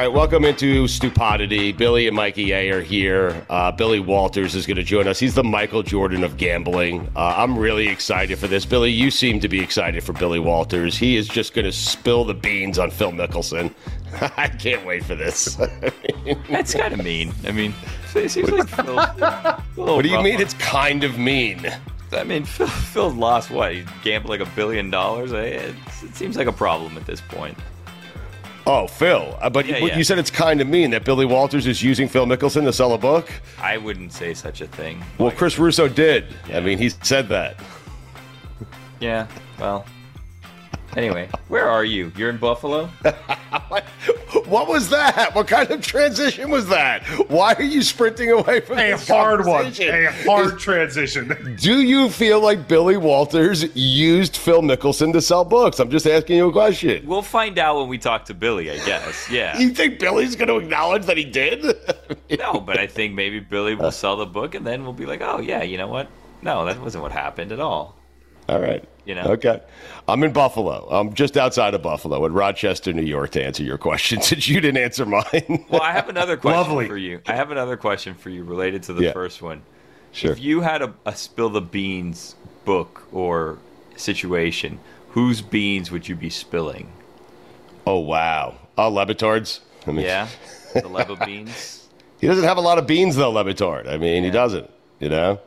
[0.00, 1.72] Right, welcome into Stupidity.
[1.72, 3.46] Billy and Mikey A are here.
[3.48, 5.18] Uh, Billy Walters is going to join us.
[5.18, 7.08] He's the Michael Jordan of gambling.
[7.16, 8.66] Uh, I'm really excited for this.
[8.66, 10.98] Billy, you seem to be excited for Billy Walters.
[10.98, 13.72] He is just going to spill the beans on Phil Mickelson.
[14.36, 15.54] I can't wait for this.
[16.50, 17.32] That's kind of mean.
[17.46, 17.72] I mean,
[18.14, 18.96] it seems like Phil.
[19.76, 20.40] what do you mean?
[20.40, 21.66] It's kind of mean.
[22.12, 23.72] I mean, Phil, Phil lost what?
[23.72, 25.32] He gambled like a billion dollars.
[25.32, 27.56] It, it seems like a problem at this point.
[28.66, 29.36] Oh, Phil.
[29.40, 29.96] Uh, but Yeah, you, yeah.
[29.98, 32.94] you said it's kind of mean that Billy Walters is using Phil Mickelson to sell
[32.94, 33.30] a book?
[33.60, 35.02] I wouldn't say such a thing.
[35.18, 36.26] Well, Chris Russo did.
[36.52, 37.56] I mean, he said that.
[38.98, 39.28] Yeah,
[39.60, 39.86] well.
[40.96, 42.10] Anyway, where are you?
[42.16, 42.90] You're in Buffalo?
[44.46, 45.34] What was that?
[45.34, 47.04] What kind of transition was that?
[47.28, 49.66] Why are you sprinting away from A this hard one.
[49.66, 51.56] A hard transition.
[51.60, 55.80] Do you feel like Billy Walters used Phil Mickelson to sell books?
[55.80, 57.04] I'm just asking you a question.
[57.06, 59.28] We'll find out when we talk to Billy, I guess.
[59.28, 59.58] Yeah.
[59.66, 61.64] You think Billy's going to acknowledge that he did?
[62.38, 65.22] No, but I think maybe Billy will sell the book and then we'll be like,
[65.22, 66.08] oh, yeah, you know what?
[66.42, 67.95] No, that wasn't what happened at all.
[68.48, 68.84] All right.
[69.04, 69.22] You know?
[69.32, 69.60] Okay.
[70.08, 70.86] I'm in Buffalo.
[70.90, 74.60] I'm just outside of Buffalo in Rochester, New York, to answer your question since you
[74.60, 75.64] didn't answer mine.
[75.68, 76.86] Well, I have another question Lovely.
[76.88, 77.20] for you.
[77.26, 79.12] I have another question for you related to the Yeah.
[79.12, 79.62] first one.
[80.12, 80.32] sure.
[80.32, 83.58] If you had a, a spill the beans book or
[83.96, 84.78] situation,
[85.10, 86.92] whose beans would you be spilling?
[87.86, 88.54] Oh, wow.
[88.76, 89.60] Uh, oh, Le Batard's?
[89.86, 90.28] I mean, Yeah,
[90.74, 91.88] the Leva beans.
[92.20, 93.88] He doesn't have a lot of beans, though, Lebitard.
[93.88, 94.68] I mean, he doesn't,
[95.00, 95.38] you know?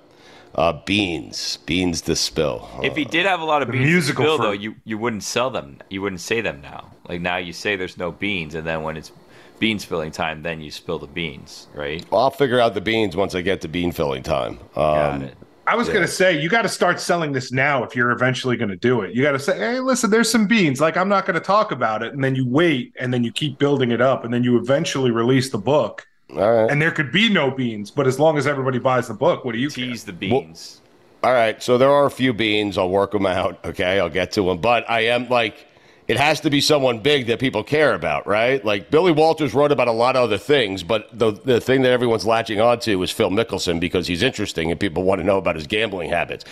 [0.56, 1.58] Uh, beans.
[1.66, 2.68] Beans to spill.
[2.84, 4.46] If he did have a lot of The beans to musical spill, fruit.
[4.46, 5.78] though, you you wouldn't sell them.
[5.90, 6.92] You wouldn't say them now.
[7.08, 9.12] Like now, you say there's no beans, and then when it's
[9.60, 12.06] bean spilling time, then you spill the beans, right?
[12.12, 14.60] Well, I'll figure out the beans once I get to bean filling time.
[14.94, 15.38] Got Um, it.
[15.68, 18.58] I was going to say, you got to start selling this now if you're eventually
[18.58, 19.14] going to do it.
[19.14, 20.82] You got to say, hey, listen, there's some beans.
[20.82, 22.12] Like, I'm not going to talk about it.
[22.12, 24.24] And then you wait and then you keep building it up.
[24.26, 26.08] And then you eventually release the book.
[26.36, 26.72] All right.
[26.72, 27.92] And there could be no beans.
[27.92, 29.88] But as long as everybody buys the book, what do you care?
[29.88, 30.82] Tease the beans.
[31.24, 31.62] All right.
[31.62, 32.78] So there are a few beans.
[32.78, 33.64] I'll work them out.
[33.66, 34.00] Okay.
[34.00, 34.60] I'll get to them.
[34.60, 35.68] But I am like,
[36.10, 38.66] it has to be someone big that people care about, right?
[38.66, 41.92] Like Billy Walters wrote about a lot of other things, but the, the thing that
[41.92, 45.56] everyone's latching onto is Phil Mickelson because he's interesting and people want to know about
[45.56, 46.46] his gambling habits.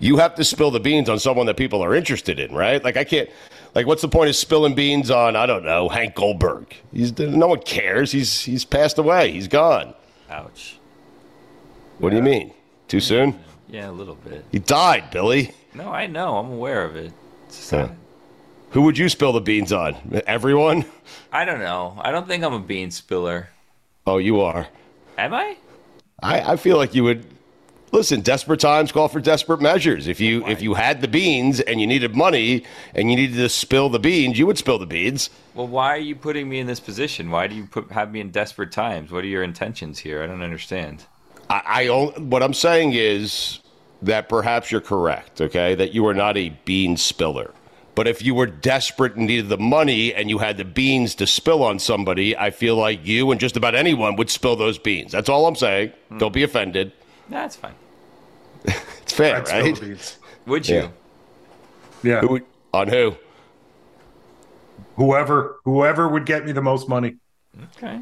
[0.00, 2.82] You have to spill the beans on someone that people are interested in, right?
[2.82, 3.30] Like I can't.
[3.76, 6.74] Like, what's the point of spilling beans on I don't know Hank Goldberg?
[6.92, 8.10] He's no one cares.
[8.10, 9.30] He's he's passed away.
[9.30, 9.94] He's gone.
[10.28, 10.76] Ouch.
[11.98, 12.52] What do you mean?
[12.88, 13.38] Too soon?
[13.68, 14.44] Yeah, a little bit.
[14.50, 15.52] He died, Billy.
[15.72, 16.38] No, I know.
[16.38, 17.12] I'm aware of it.
[17.46, 17.90] It's Yeah.
[18.74, 20.22] Who would you spill the beans on?
[20.26, 20.84] Everyone?
[21.32, 21.96] I don't know.
[22.00, 23.48] I don't think I'm a bean spiller.
[24.04, 24.66] Oh, you are.
[25.16, 25.56] Am I?
[26.20, 27.24] I, I feel like you would.
[27.92, 30.08] Listen, desperate times call for desperate measures.
[30.08, 32.64] If you if you had the beans and you needed money
[32.96, 35.30] and you needed to spill the beans, you would spill the beans.
[35.54, 37.30] Well, why are you putting me in this position?
[37.30, 39.12] Why do you put have me in desperate times?
[39.12, 40.20] What are your intentions here?
[40.20, 41.04] I don't understand.
[41.48, 43.60] I, I what I'm saying is
[44.02, 45.40] that perhaps you're correct.
[45.40, 47.54] Okay, that you are not a bean spiller.
[47.94, 51.26] But if you were desperate and needed the money and you had the beans to
[51.26, 55.12] spill on somebody, I feel like you and just about anyone would spill those beans.
[55.12, 55.92] That's all I'm saying.
[56.08, 56.18] Hmm.
[56.18, 56.92] Don't be offended.
[57.28, 57.74] That's fine.
[59.02, 59.74] It's fair, I'd right?
[59.74, 60.18] the beans.
[60.46, 60.76] Would you?
[60.76, 60.88] Yeah.
[62.02, 62.20] Yeah.
[62.20, 63.14] Who would- on who?
[64.96, 67.16] Whoever, whoever would get me the most money.
[67.76, 68.00] Okay.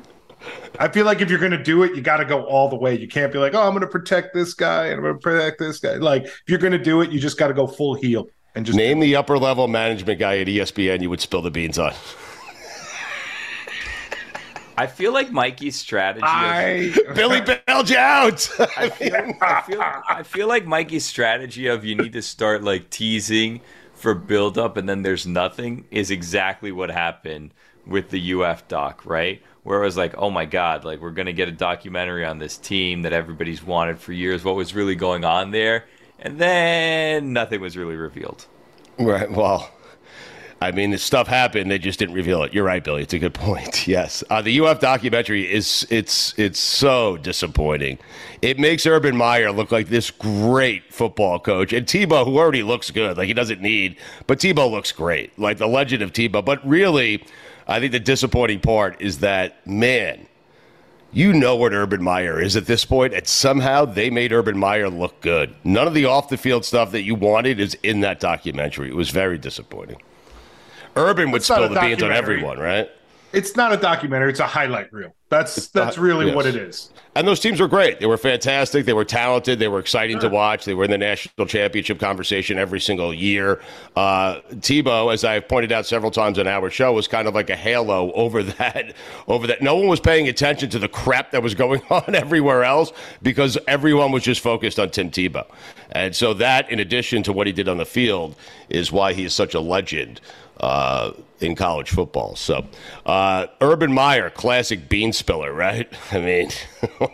[0.78, 2.76] I feel like if you're going to do it, you got to go all the
[2.76, 2.98] way.
[2.98, 5.20] You can't be like, oh, I'm going to protect this guy and I'm going to
[5.20, 5.94] protect this guy.
[5.96, 8.66] Like, if you're going to do it, you just got to go full heel and
[8.66, 11.93] just Name the upper level management guy at ESPN you would spill the beans on.
[14.76, 16.90] I feel like Mikey's strategy.
[16.90, 18.49] Of, Billy bailed you out.
[18.76, 22.88] I feel, I feel, I feel like Mikey's strategy of you need to start like
[22.90, 23.60] teasing
[23.94, 27.52] for build up and then there's nothing is exactly what happened
[27.87, 29.43] with the UF doc, right?
[29.62, 32.56] where it was like, oh my god, like we're gonna get a documentary on this
[32.56, 34.44] team that everybody's wanted for years.
[34.44, 35.84] What was really going on there?
[36.22, 38.46] And then nothing was really revealed.
[38.98, 39.30] Right.
[39.30, 39.70] Well,
[40.62, 41.72] I mean, this stuff happened.
[41.72, 42.54] They just didn't reveal it.
[42.54, 43.02] You're right, Billy.
[43.02, 43.86] It's a good point.
[43.92, 47.98] Yes, uh, the UF documentary is it's it's so disappointing.
[48.42, 52.92] It makes Urban Meyer look like this great football coach, and Tebow, who already looks
[52.92, 53.96] good, like he doesn't need,
[54.28, 56.44] but Tebow looks great, like the legend of Tebow.
[56.44, 57.24] But really,
[57.66, 60.28] I think the disappointing part is that man,
[61.12, 64.88] you know what Urban Meyer is at this point, and somehow they made Urban Meyer
[64.88, 65.54] look good.
[65.62, 68.88] None of the off the field stuff that you wanted is in that documentary.
[68.88, 70.00] It was very disappointing.
[70.96, 72.90] Urban would spill the beans on everyone, right?
[73.32, 75.14] It's not a documentary; it's a highlight reel.
[75.32, 76.37] That's that's really yes.
[76.37, 76.90] what it is.
[77.14, 78.00] And those teams were great.
[78.00, 78.84] They were fantastic.
[78.84, 79.58] They were talented.
[79.58, 80.67] They were exciting to watch.
[80.67, 83.62] They were in the national championship conversation every single year.
[83.96, 87.49] Uh, Tebow, as I've pointed out several times on our show, was kind of like
[87.49, 88.94] a halo over that.
[89.26, 92.62] Over that, no one was paying attention to the crap that was going on everywhere
[92.62, 92.93] else
[93.23, 95.46] because everyone was just focused on Tim Tebow.
[95.93, 98.37] And so that, in addition to what he did on the field,
[98.69, 100.20] is why he is such a legend
[100.62, 102.36] uh, in college football.
[102.36, 102.64] So,
[103.04, 105.92] uh, Urban Meyer, classic bean spiller, right?
[106.12, 106.50] I mean,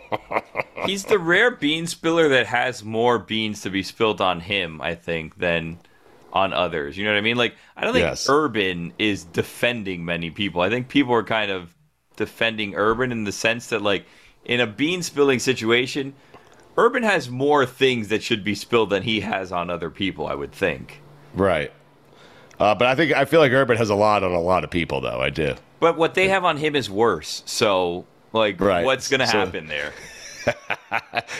[0.85, 4.95] He's the rare bean spiller that has more beans to be spilled on him, I
[4.95, 5.79] think, than
[6.31, 6.95] on others.
[6.97, 7.37] You know what I mean?
[7.37, 8.27] Like, I don't think Yes.
[8.29, 10.61] Urban is defending many people.
[10.61, 11.75] I think people are kind of
[12.15, 14.05] defending Urban in the sense that, like,
[14.45, 16.13] in a bean spilling situation,
[16.77, 20.35] Urban has more things that should be spilled than he has on other people, I
[20.35, 21.01] would think.
[21.33, 21.71] right.
[22.59, 24.69] Uh, but I think I feel like Urban has a lot on a lot of
[24.69, 25.19] people, though.
[25.21, 25.55] I do.
[25.79, 27.41] But what they have on him is worse.
[27.45, 28.83] So, like, Right.
[28.83, 29.93] what's going to So- happen there?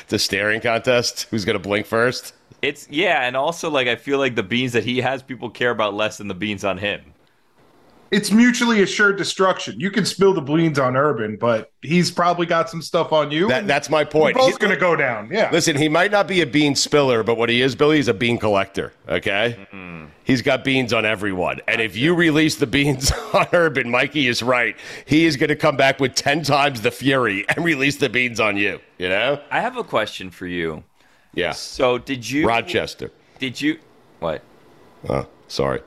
[0.10, 1.28] The staring contest.
[1.32, 2.34] Who's going to blink first?
[2.62, 5.70] It's yeah, and also like I feel like the beans that he has, people care
[5.72, 7.02] about less than the beans on him.
[8.12, 9.80] It's mutually assured destruction.
[9.80, 13.48] You can spill the beans on Urban, but he's probably got some stuff on you.
[13.48, 14.36] That, that's my point.
[14.36, 15.30] both He- going to go down.
[15.32, 15.50] Yeah.
[15.52, 18.14] Listen, he might not be a bean spiller, but what he is, Billy, is a
[18.14, 18.94] bean collector.
[19.08, 20.06] Okay, mm-hmm.
[20.24, 24.42] he's got beans on everyone, and if you release the beans on Urban, Mikey is
[24.42, 24.76] right.
[25.06, 28.40] He is going to come back with ten times the fury and release the beans
[28.40, 28.80] on you.
[28.98, 29.42] You know?
[29.52, 30.84] I have a question for you.
[31.34, 31.52] Yeah.
[31.52, 33.12] So did you Rochester.
[33.40, 33.80] Did you
[34.20, 34.42] what?
[35.08, 35.82] Oh, sorry.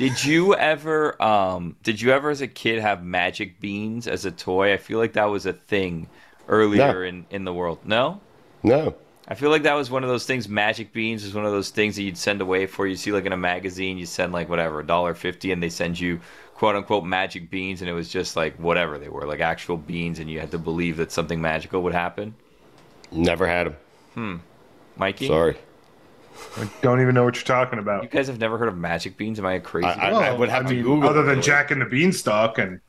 [0.00, 4.30] Did you ever um did you ever as a kid have magic beans as a
[4.30, 4.72] toy?
[4.72, 6.08] I feel like that was a thing
[6.48, 7.02] earlier No.
[7.02, 7.80] in in the world.
[7.84, 8.20] No?
[8.62, 8.94] No.
[9.28, 10.48] I feel like that was one of those things.
[10.48, 12.86] Magic beans is one of those things that you'd send away for.
[12.86, 15.68] You see, like in a magazine, you send like whatever a dollar fifty, and they
[15.68, 16.18] send you
[16.54, 20.18] quote unquote magic beans, and it was just like whatever they were, like actual beans,
[20.18, 22.34] and you had to believe that something magical would happen.
[23.12, 23.74] Never had
[24.16, 24.42] him.
[24.96, 25.56] Mikey, Sorry.
[26.56, 28.02] I don't even know what you're talking about.
[28.02, 29.38] you guys have never heard of magic beans?
[29.38, 29.86] Am I crazy?
[29.86, 31.42] I- I- Well, would have to mean, Google other it, than really.
[31.42, 32.80] Jack and the Beanstalk and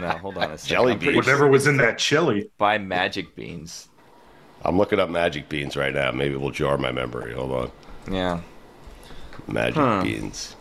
[0.00, 0.68] no, hold on a second.
[0.68, 1.16] Jelly beans.
[1.16, 2.50] whatever was in that chili.
[2.56, 3.88] Buy magic beans.
[4.64, 6.10] I'm looking up magic beans right now.
[6.12, 7.34] Maybe it will jar my memory.
[7.34, 7.70] Hold on.
[8.10, 8.40] Yeah.
[9.46, 10.02] Magic Huh.
[10.02, 10.56] beans.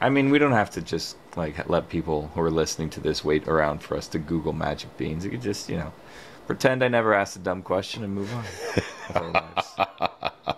[0.00, 3.22] I mean, we don't have to just like let people who are listening to this
[3.24, 5.24] wait around for us to Google magic beans.
[5.24, 5.92] You could just, you know,
[6.46, 9.42] pretend I never asked a dumb question and move on.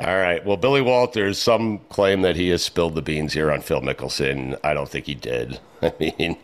[0.00, 0.24] with our lives.
[0.24, 0.44] All right.
[0.46, 4.58] Well, Billy Walters, some claim that he has spilled the beans here on Phil Mickelson.
[4.64, 5.60] I don't think he did.
[5.82, 6.36] I mean,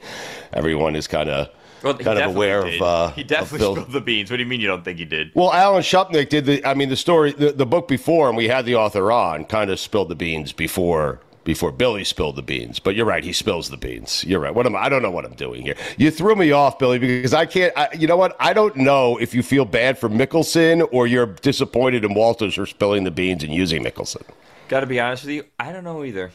[0.53, 1.49] everyone is kind of
[1.83, 2.77] Well, kind of aware did.
[2.77, 2.83] of.
[2.83, 4.31] Uh, he definitely spilled the beans.
[4.31, 5.31] What do you mean you don't think he did?
[5.35, 6.65] Well, Alan Shipnuck did the.
[6.65, 9.71] I mean, the story, the, the book before, and we had the author on, kind
[9.71, 12.79] of spilled the beans before before Billy spilled the beans.
[12.79, 14.23] But you're right, he spills the beans.
[14.25, 14.55] You're right.
[14.55, 14.81] What am I?
[14.81, 15.77] I don't know what I'm doing here.
[15.97, 17.73] You threw me off, Billy, because I can't.
[17.75, 18.37] I, you know what?
[18.39, 22.67] I don't know if you feel bad for Mickelson or you're disappointed in Walters for
[22.67, 24.23] spilling the beans and using Mickelson.
[24.69, 26.33] Got to be honest with you, I don't know either.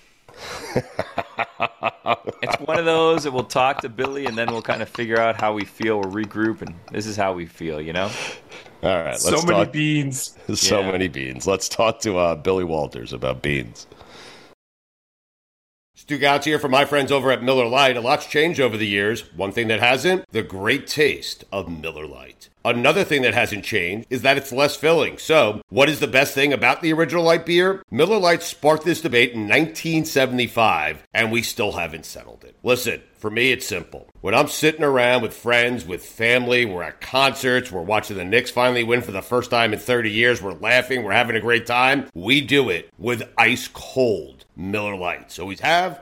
[2.42, 5.20] it's one of those that we'll talk to Billy and then we'll kind of figure
[5.20, 6.00] out how we feel.
[6.00, 8.10] We'll regroup, and this is how we feel, you know?
[8.84, 10.38] All right, let's So many beans.
[10.56, 10.92] so Yeah.
[10.92, 11.46] many beans.
[11.46, 13.88] Let's talk to uh, Billy Walters about beans.
[16.12, 17.96] Stugotz here from my friends over at Miller Lite.
[17.96, 19.34] A lot's changed over the years.
[19.34, 22.50] One thing that hasn't, the great taste of Miller Lite.
[22.64, 25.18] Another thing that hasn't changed is that it's less filling.
[25.18, 27.84] So, what is the best thing about the original light beer?
[27.90, 32.56] Miller Lite sparked this debate in 1975, and we still haven't settled it.
[32.64, 34.08] Listen, for me, it's simple.
[34.22, 38.52] When I'm sitting around with friends, with family, we're at concerts, we're watching the Knicks
[38.52, 41.66] finally win for the first time in 30 years, we're laughing, we're having a great
[41.66, 44.46] time, we do it with ice cold.
[44.56, 45.40] Miller Lites.
[45.40, 46.02] Always have,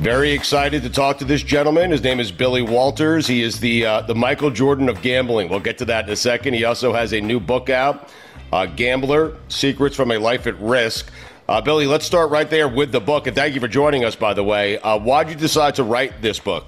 [0.00, 1.90] Very excited to talk to this gentleman.
[1.90, 3.26] His name is Billy Walters.
[3.26, 5.50] He is the uh, the Michael Jordan of gambling.
[5.50, 6.54] We'll get to that in a second.
[6.54, 8.08] He also has a new book out,
[8.50, 11.12] uh, Gambler: Secrets from a Life at Risk.
[11.46, 13.26] Uh, Billy, let's start right there with the book.
[13.26, 14.78] And thank you for joining us, by the way.
[14.78, 16.64] Uh, why'd you decide to write this book?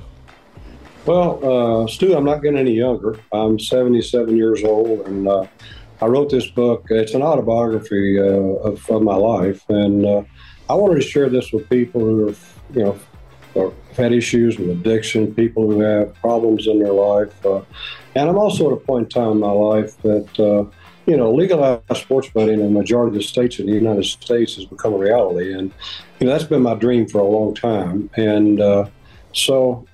[1.06, 3.18] Well, uh, Stu, I'm not getting any younger.
[3.32, 5.46] I'm 77 years old, and uh,
[6.02, 6.84] I wrote this book.
[6.90, 10.26] It's an autobiography of, of, my life, and
[10.68, 12.34] I wanted to share this with people who are,
[12.74, 12.98] you know,
[13.54, 17.44] or had issues with addiction, people who have problems in their life.
[17.44, 17.62] Uh,
[18.14, 20.70] and I'm also at a point in time in my life that, uh,
[21.06, 24.54] you know, legalized sports betting in the majority of the states in the United States
[24.56, 25.52] has become a reality.
[25.52, 25.72] And,
[26.18, 28.08] you know, that's been my dream for a long time.
[28.16, 28.88] And uh,
[29.32, 29.86] so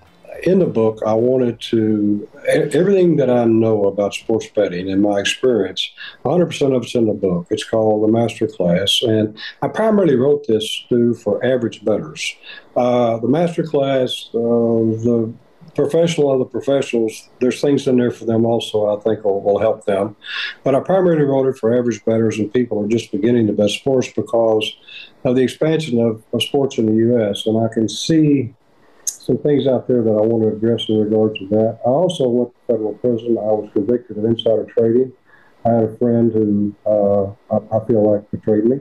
[0.43, 5.19] in the book, I wanted to everything that I know about sports betting and my
[5.19, 5.91] experience.
[6.25, 7.47] 100% of it's in the book.
[7.51, 12.35] It's called the Master Class, and I primarily wrote this Stu for average bettors.
[12.77, 15.33] Uh, the Master Class, uh, the
[15.75, 19.61] professional of the professionals, there's things in there for them also I think will, will
[19.61, 20.17] help them.
[20.65, 23.53] But I primarily wrote it for average bettors and people who are just beginning to
[23.53, 24.77] bet sports because
[25.25, 27.47] of the expansion of, of sports in the U.S.
[27.47, 28.55] And I can see
[29.29, 31.79] some things out there that I want to address in regard to that.
[31.85, 33.37] I also went to federal prison.
[33.37, 35.13] I was convicted of insider trading.
[35.67, 38.81] I had a friend who uh, I, I, feel like betrayed me,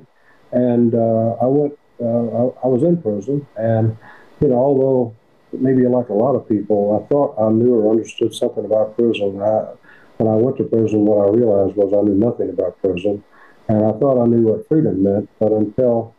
[0.53, 1.77] and uh, I went.
[1.99, 3.97] Uh, I, I, was in prison, and
[4.39, 5.15] you know, although
[5.51, 9.41] maybe like a lot of people, I thought I knew or understood something about prison.
[9.41, 9.75] I,
[10.15, 13.21] when I went to prison, what I realized was I knew nothing about prison,
[13.67, 16.15] and I thought I knew what freedom meant, but until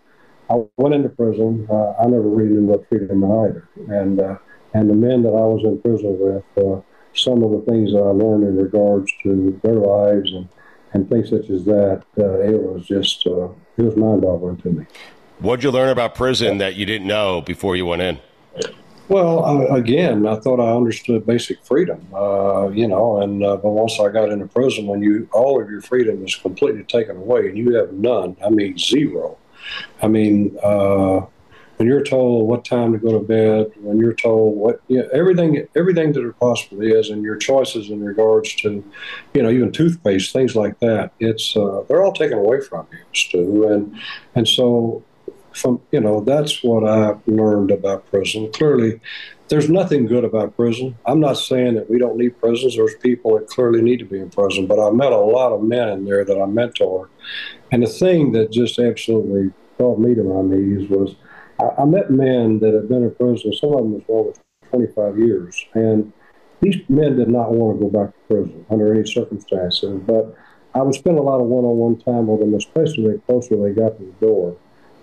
[0.51, 1.67] I went into prison.
[1.71, 3.69] Uh, I never really knew what freedom meant either.
[4.01, 4.39] And uh,
[4.75, 6.81] and the men that I was in prison with, uh,
[7.15, 10.49] some of the things that I learned in regards to their lives and,
[10.93, 14.71] and things such as that, uh, it was just uh, it was mind boggling to
[14.71, 14.87] me.
[15.39, 18.19] What'd you learn about prison that you didn't know before you went in?
[19.09, 23.99] Well, again, I thought I understood basic freedom, uh, you know, and uh, but once
[23.99, 27.57] I got into prison, when you all of your freedom is completely taken away and
[27.57, 29.39] you have none, I mean zero,
[30.03, 31.27] I mean, uh,
[31.79, 35.09] when you're told what time to go to bed, when you're told what you know,
[35.13, 38.85] everything everything that it possibly is, and your choices in regards to,
[39.33, 42.99] you know, even toothpaste, things like that, it's uh, they're all taken away from you,
[43.15, 43.97] Stu, and
[44.35, 45.05] and so
[45.59, 48.51] from you know that's what I learned about prison.
[48.53, 49.01] Clearly,
[49.49, 50.97] there's nothing good about prison.
[51.07, 52.77] I'm not saying that we don't need prisons.
[52.77, 55.63] There's people that clearly need to be in prison, but I met a lot of
[55.63, 57.09] men in there that I mentored,
[57.73, 61.15] and the thing that just absolutely brought me to my knees was
[61.61, 63.53] I, I met men that had been in prison.
[63.53, 66.13] Some of them as well as 25 years, and
[66.61, 70.37] these men did not want to go back to prison under any circumstances, but
[70.75, 73.99] I would spend a lot of one-on-one time with them, especially the closer they got
[73.99, 74.57] to the door.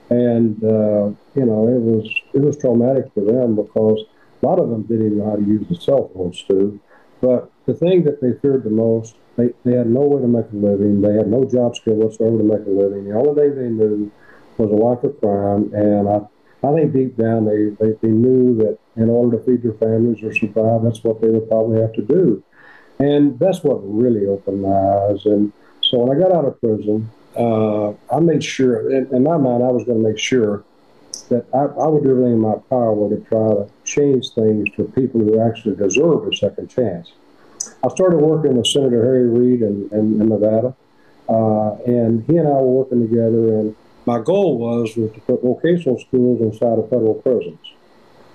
[0.09, 4.05] And uh, you know, it was it was traumatic for them because
[4.41, 6.79] a lot of them didn't even know how to use the cell phones too.
[7.21, 10.45] But the thing that they feared the most, they, they had no way to make
[10.51, 11.01] a living.
[11.01, 13.05] They had no job skill whatsoever to make a living.
[13.05, 14.11] The only thing they knew
[14.57, 15.73] was a life of crime.
[15.73, 16.21] And I,
[16.67, 20.23] I think deep down they, they, they knew that in order to feed their families
[20.23, 22.43] or survive, that's what they would probably have to do.
[22.99, 25.25] And that's what really opened my eyes.
[25.25, 29.37] And so when I got out of prison, uh, I made sure, in, in, my
[29.37, 30.63] mind, I was going to make sure
[31.29, 34.85] that I, I, would do everything in my power to try to change things for
[34.85, 37.13] people who actually deserve a second chance.
[37.83, 40.75] I started working with Senator Harry Reid in, in, in Nevada,
[41.27, 43.59] uh, and he and I were working together.
[43.59, 43.75] And
[44.05, 47.59] my goal was was to put vocational schools inside of federal prisons.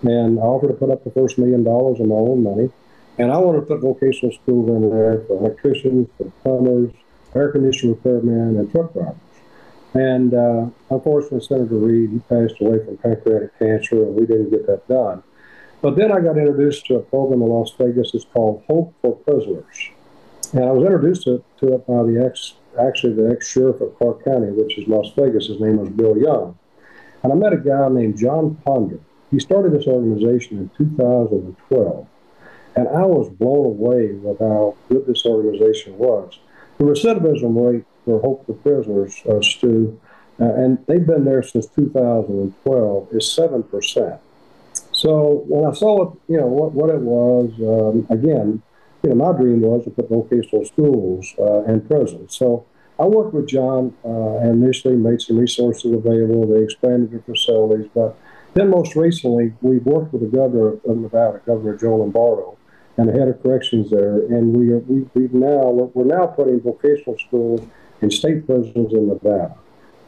[0.02, 2.70] And I offered to put up the first million dollars of my own money.
[3.18, 6.92] And I wanted to put vocational schools in there for electricians, for plumbers,
[7.34, 9.16] air conditioner repairmen, and truck drivers.
[9.94, 14.66] And uh, unfortunately, Senator Reid he passed away from pancreatic cancer, and we didn't get
[14.66, 15.22] that done.
[15.82, 18.14] But then I got introduced to a program in Las Vegas.
[18.14, 19.90] It's called Hope for Prisoners,
[20.52, 23.96] and I was introduced to, to it by the ex, actually the ex sheriff of
[23.96, 25.46] Clark County, which is Las Vegas.
[25.46, 26.56] His name was Bill Young,
[27.22, 29.00] and I met a guy named John Ponder.
[29.30, 32.06] He started this organization in 2012,
[32.76, 36.38] and I was blown away with how good this organization was.
[36.80, 40.00] The recidivism rate for Hope for Prisoners, uh, Stu,
[40.40, 44.18] uh, and they've been there since 2012, is 7%.
[44.90, 48.62] So when I saw what, you know, what, what it was, um, again,
[49.02, 52.34] you know, my dream was to put vocational schools uh, in prisons.
[52.34, 52.64] So
[52.98, 56.46] I worked with John uh, and initially made some resources available.
[56.46, 58.16] They expanded their facilities, but
[58.54, 62.56] then most recently, we've worked with the governor of Nevada, Governor Joe Lombardo,
[62.96, 64.16] and the head of corrections there.
[64.16, 67.60] And we are, we, we've now, we're, now putting vocational schools
[68.02, 69.56] in state prisons in Nevada.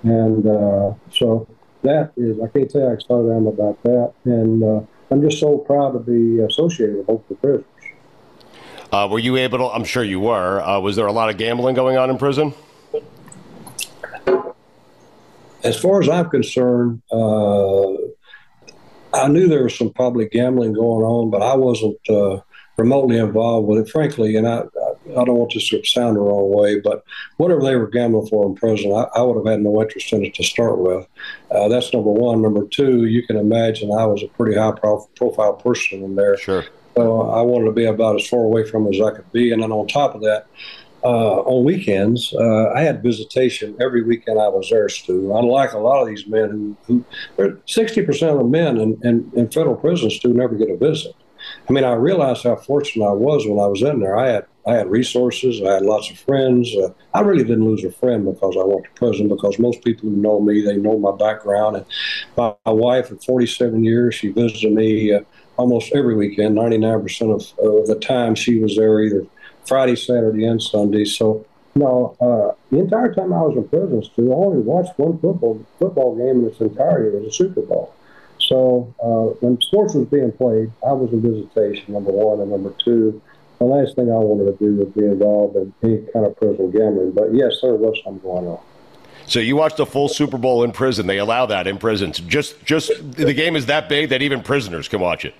[0.02, 1.46] And uh, so
[1.82, 4.12] that is, I can't tell you how excited I am about that.
[4.24, 4.80] And uh,
[5.10, 7.66] I'm just so proud to be associated with Hope for Prisoners.
[8.92, 11.38] Uh, were you able to, I'm sure you were, uh, was there a lot of
[11.38, 12.52] gambling going on in prison?
[15.64, 17.92] As far as I'm concerned, uh,
[19.14, 22.40] I knew there was some public gambling going on, but I wasn't uh,
[22.76, 24.36] remotely involved with it, frankly.
[24.36, 24.62] And I,
[25.10, 27.04] I don't want this to sound the wrong way, but
[27.36, 30.24] whatever they were gambling for in prison, I, I would have had no interest in
[30.24, 31.06] it to start with.
[31.50, 32.42] Uh, that's number one.
[32.42, 36.36] Number two, you can imagine I was a pretty high profile person in there.
[36.36, 36.64] Sure.
[36.94, 39.52] So I wanted to be about as far away from as I could be.
[39.52, 40.46] And then on top of that,
[41.04, 45.34] uh, on weekends, uh, I had visitation every weekend I was there, Stu.
[45.34, 47.04] Unlike a lot of these men who,
[47.36, 51.14] who 60% of the men in, in, in federal prisons, Stu, never get a visit.
[51.68, 54.16] I mean, I realized how fortunate I was when I was in there.
[54.16, 55.60] I had I had resources.
[55.60, 56.74] I had lots of friends.
[56.76, 59.28] Uh, I really didn't lose a friend because I went to prison.
[59.28, 61.76] Because most people who know me, they know my background.
[61.76, 61.86] And
[62.36, 65.22] my, my wife, at 47 years, she visited me uh,
[65.56, 66.56] almost every weekend.
[66.56, 69.26] 99% of, of the time, she was there either
[69.66, 71.04] Friday, Saturday, and Sunday.
[71.04, 75.18] So, no, uh, the entire time I was in prison, Stu, I only watched one
[75.18, 77.16] football football game in its entirety.
[77.16, 77.94] It was a Super Bowl.
[78.48, 82.40] So uh, when sports was being played, I was in visitation, number one.
[82.40, 83.20] And number two,
[83.58, 86.70] the last thing I wanted to do was be involved in any kind of prison
[86.70, 87.12] gambling.
[87.12, 88.60] But yes, there was some going on.
[89.26, 91.06] So you watched a full Super Bowl in prison.
[91.06, 92.18] They allow that in prisons.
[92.20, 95.34] Just, just the game is that big that even prisoners can watch it.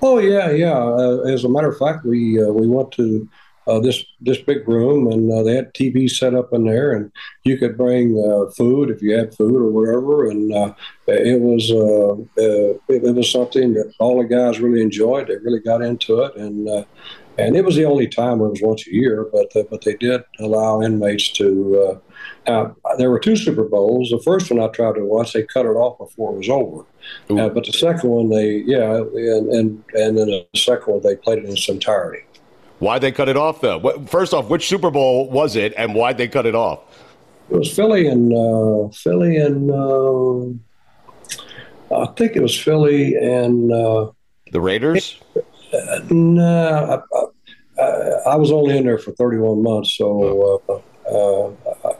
[0.00, 0.78] Oh yeah, yeah.
[0.78, 3.28] Uh, as a matter of fact, we uh, we went to
[3.68, 7.12] uh, this this big room, and uh, they had TV set up in there, and
[7.44, 10.72] you could bring uh, food if you had food or whatever, and uh,
[11.06, 15.28] it was uh, uh, it, it, was something that all the guys really enjoyed.
[15.28, 16.86] They really got into it, and
[17.36, 20.22] and it was the only time it was once a year, but but they did
[20.40, 22.00] allow inmates to.
[22.46, 24.08] Now, there were two Super Bowls.
[24.08, 26.84] The first one I tried to watch, they cut it off before it was over.
[27.28, 31.40] but the second one, they yeah, and and and then the second one, they played
[31.40, 32.22] it in its entirety.
[32.78, 34.04] Why'd they cut it off, though?
[34.06, 36.80] First off, which Super Bowl was it, and why'd they cut it off?
[37.50, 40.44] It was Philly and uh, Philly and uh,
[41.94, 44.10] I think it was Philly and uh,
[44.52, 45.18] the Raiders.
[45.36, 47.84] Uh, no, I, I,
[48.32, 50.82] I, was only in there for 31 months, so oh.
[51.08, 51.94] uh, uh,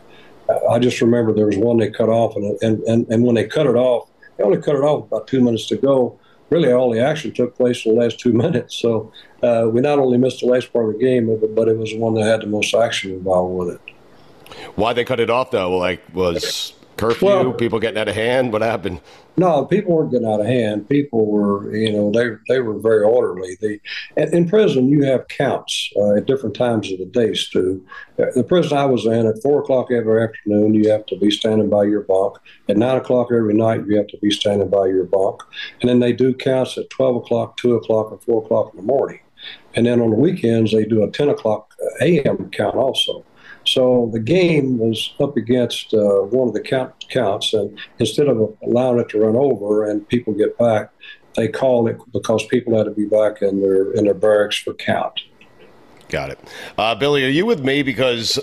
[0.71, 3.47] I just remember there was one they cut off, and and and, and when they
[3.47, 6.19] cut it off, they only cut it off about two minutes to go.
[6.51, 8.75] Really, all the action took place in the last two minutes.
[8.75, 11.91] So uh, we not only missed the last part of the game, but it was
[11.91, 13.81] the one that had the most action involved with it.
[14.77, 15.77] Why they cut it off though?
[15.77, 18.53] Like was curfew, well, people getting out of hand?
[18.53, 19.01] What happened?
[19.37, 20.89] No, people weren't getting out of hand.
[20.89, 23.57] People were, you know, they they were very orderly.
[23.61, 23.81] The
[24.17, 27.35] in prison you have counts uh, at different times of the day.
[27.35, 27.85] Stu,
[28.17, 31.71] the prison I was in at four o'clock every afternoon you have to be standing
[31.71, 32.37] by your bunk.
[32.69, 35.43] At nine o'clock every night you have to be standing by your bunk,
[35.81, 38.87] and then they do counts at twelve o'clock, two o'clock, and four o'clock in the
[38.87, 39.21] morning.
[39.75, 42.51] And then on the weekends they do a ten o'clock a.m.
[42.51, 43.25] count also.
[43.69, 48.57] So the game was up against uh, one of the count, counts, and instead of
[48.63, 50.91] allowing it to run over and people get back,
[51.37, 54.73] they called it because people had to be back in their in their barracks for
[54.75, 55.21] count.
[56.09, 56.39] Got it,
[56.79, 57.23] uh, Billy.
[57.27, 57.83] Are you with me?
[57.83, 58.39] Because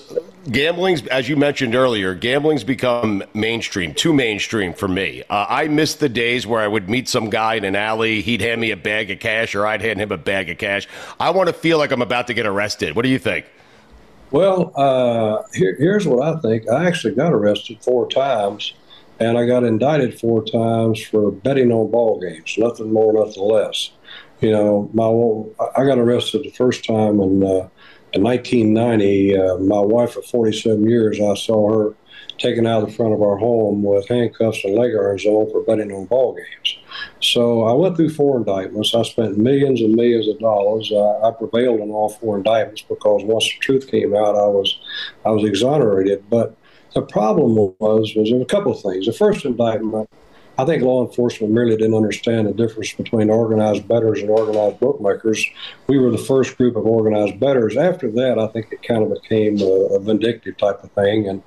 [0.51, 5.23] gambling's, as you mentioned earlier, gambling's become mainstream, too mainstream for me.
[5.31, 8.41] Uh, I miss the days where I would meet some guy in an alley, he'd
[8.41, 10.87] hand me a bag of cash, or I'd hand him a bag of cash.
[11.19, 12.95] I want to feel like I'm about to get arrested.
[12.95, 13.47] What do you think?
[14.35, 16.69] Well, uh, here, here's what I think.
[16.69, 18.73] I actually got arrested four times,
[19.17, 22.53] and I got indicted four times for betting on ball games.
[22.57, 23.91] Nothing more, nothing less.
[24.41, 25.05] You know, my
[25.77, 27.69] I got arrested the first time in uh,
[28.11, 29.37] in 1990.
[29.37, 31.95] Uh, my wife of 47 years, I saw her
[32.37, 35.61] taken out of the front of our home with handcuffs and leg irons on for
[35.61, 36.77] betting on ball games.
[37.21, 38.93] So I went through four indictments.
[38.93, 40.91] I spent millions and millions of dollars.
[40.93, 44.77] I, I prevailed on all four indictments because once the truth came out, I was
[45.25, 46.25] I was exonerated.
[46.29, 46.55] But
[46.93, 49.05] the problem was was there a couple of things.
[49.05, 50.09] The first indictment
[50.57, 55.45] I think law enforcement merely didn't understand the difference between organized bettors and organized bookmakers.
[55.87, 57.75] We were the first group of organized bettors.
[57.75, 61.43] After that, I think it kind of became a, a vindictive type of thing, and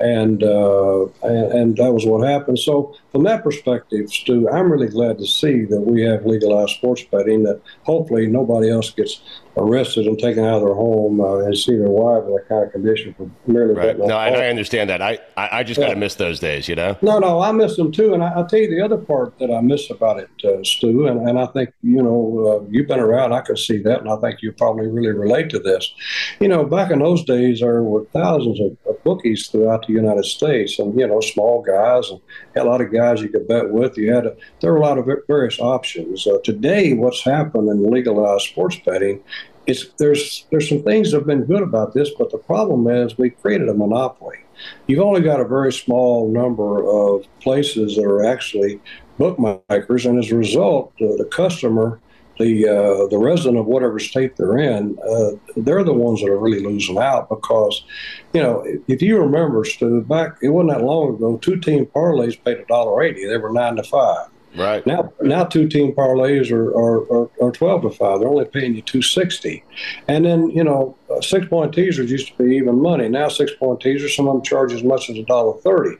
[0.00, 2.58] and, uh, and, and that was what happened.
[2.58, 7.02] So from that perspective, Stu, I'm really glad to see that we have legalized sports
[7.04, 7.42] betting.
[7.44, 9.20] That hopefully nobody else gets
[9.56, 12.64] arrested and taken out of their home uh, and see their wife in that kind
[12.64, 13.98] of condition for merely right.
[13.98, 15.02] No, I, I, understand that.
[15.02, 15.86] I I, I just yeah.
[15.86, 16.96] kind of miss those days, you know.
[17.02, 18.14] No, no, I miss them too.
[18.14, 21.06] And I, will tell you the other part that I miss about it, uh, Stu,
[21.06, 23.32] and, and I think you know uh, you've been around.
[23.32, 25.92] I can see that, and I think you probably really relate to this.
[26.38, 30.24] You know, back in those days, there were thousands of, of bookies throughout the United
[30.24, 32.20] States, and you know, small guys and
[32.56, 33.96] a lot of guys you could bet with.
[33.96, 36.26] You had a, there were a lot of various options.
[36.26, 39.20] Uh, today, what's happened in legalized sports betting
[39.66, 43.18] is there's there's some things that have been good about this, but the problem is
[43.18, 44.38] we created a monopoly.
[44.86, 48.80] You've only got a very small number of places that are actually
[49.18, 52.00] bookmakers, and as a result, uh, the customer
[52.40, 56.38] the uh, the resident of whatever state they're in, uh, they're the ones that are
[56.38, 57.84] really losing out because,
[58.32, 62.42] you know, if you remember, Stu, back it wasn't that long ago, two team parlays
[62.42, 63.26] paid a dollar eighty.
[63.26, 64.28] They were nine to five.
[64.56, 68.18] Right now, now two team parlays are, are, are, are, twelve to five.
[68.18, 69.62] They're only paying you two sixty,
[70.08, 73.08] and then you know six point teasers used to be even money.
[73.08, 75.98] Now six point teasers, some of them charge as much as a dollar thirty.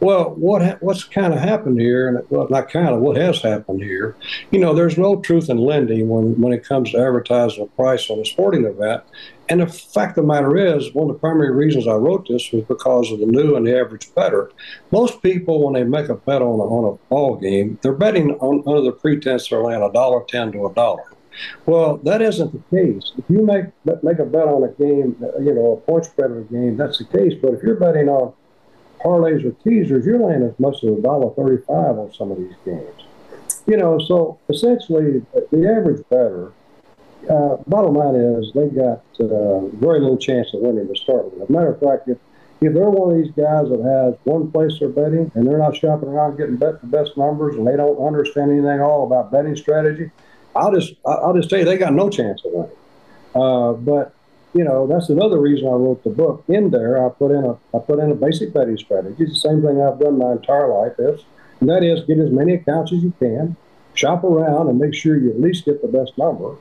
[0.00, 3.42] Well, what ha- what's kind of happened here, and well, not kind of what has
[3.42, 4.16] happened here,
[4.50, 8.08] you know, there's no truth in lending when when it comes to advertising a price
[8.08, 9.02] on a sporting event.
[9.48, 12.52] And the fact of the matter is, one of the primary reasons I wrote this
[12.52, 14.50] was because of the new and the average better.
[14.92, 18.32] Most people, when they make a bet on a, on a ball game, they're betting
[18.34, 21.04] on under the pretense they're laying a dollar ten to a dollar.
[21.66, 23.12] Well, that isn't the case.
[23.16, 23.66] If you make
[24.02, 26.98] make a bet on a game, you know, a point spread of a game, that's
[26.98, 27.34] the case.
[27.40, 28.32] But if you're betting on
[29.04, 32.54] parlays or teasers, you're laying as much as a dollar thirty-five on some of these
[32.64, 33.04] games.
[33.66, 36.52] You know, so essentially, the average better.
[37.28, 41.42] Uh, bottom line is they got uh, very little chance of winning to start with.
[41.42, 42.16] As a matter of fact, if
[42.60, 45.76] if they're one of these guys that has one place they're betting and they're not
[45.76, 49.30] shopping around getting bet the best numbers and they don't understand anything at all about
[49.30, 50.10] betting strategy,
[50.56, 52.76] I'll just I'll just tell you they got no chance of winning.
[53.34, 54.14] Uh, but
[54.54, 56.44] you know, that's another reason I wrote the book.
[56.48, 59.16] In there, I put in a I put in a basic betting strategy.
[59.18, 60.94] It's the same thing I've done my entire life.
[60.98, 61.20] Is
[61.60, 63.56] and that is get as many accounts as you can,
[63.94, 66.56] shop around, and make sure you at least get the best number.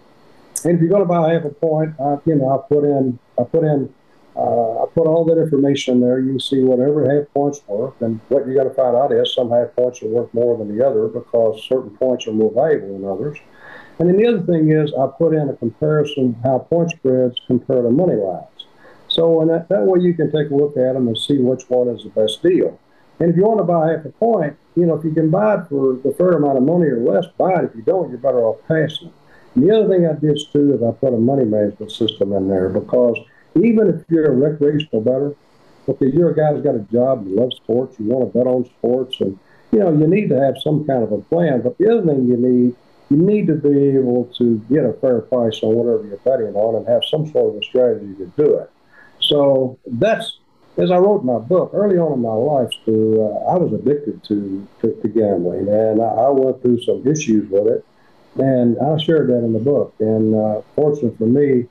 [0.66, 3.20] And if you're going to buy half a point, I, you know, I put in
[3.40, 3.94] I put in
[4.36, 6.20] uh, I put all that information in there.
[6.20, 9.50] You see whatever half points worth, and what you got to find out is some
[9.50, 13.08] half points are worth more than the other because certain points are more valuable than
[13.08, 13.38] others.
[14.00, 17.82] And then the other thing is I put in a comparison how point spreads compare
[17.82, 18.66] to money lines.
[19.08, 21.64] So and that, that way you can take a look at them and see which
[21.70, 22.80] one is the best deal.
[23.20, 25.56] And if you want to buy half a point, you know, if you can buy
[25.56, 27.66] it for the fair amount of money or less, buy it.
[27.66, 29.12] If you don't, you're better off passing.
[29.56, 32.48] And the other thing I did too is I put a money management system in
[32.48, 33.18] there because
[33.56, 35.36] even if you're a recreational bettor,
[35.90, 38.46] okay, you're a guy who's got a job, you love sports, you want to bet
[38.46, 39.40] on sports, and
[39.72, 41.62] you know, you need to have some kind of a plan.
[41.62, 42.76] But the other thing you need,
[43.10, 46.76] you need to be able to get a fair price on whatever you're betting on
[46.76, 48.70] and have some sort of a strategy to do it.
[49.20, 50.40] So that's,
[50.78, 53.74] as I wrote in my book, early on in my life, Stu, uh, I was
[53.74, 57.86] addicted to, to, to gambling, and I, I, went through some issues with it,
[58.36, 59.94] and I shared that in the book.
[60.00, 61.68] And uh, fortunately for me,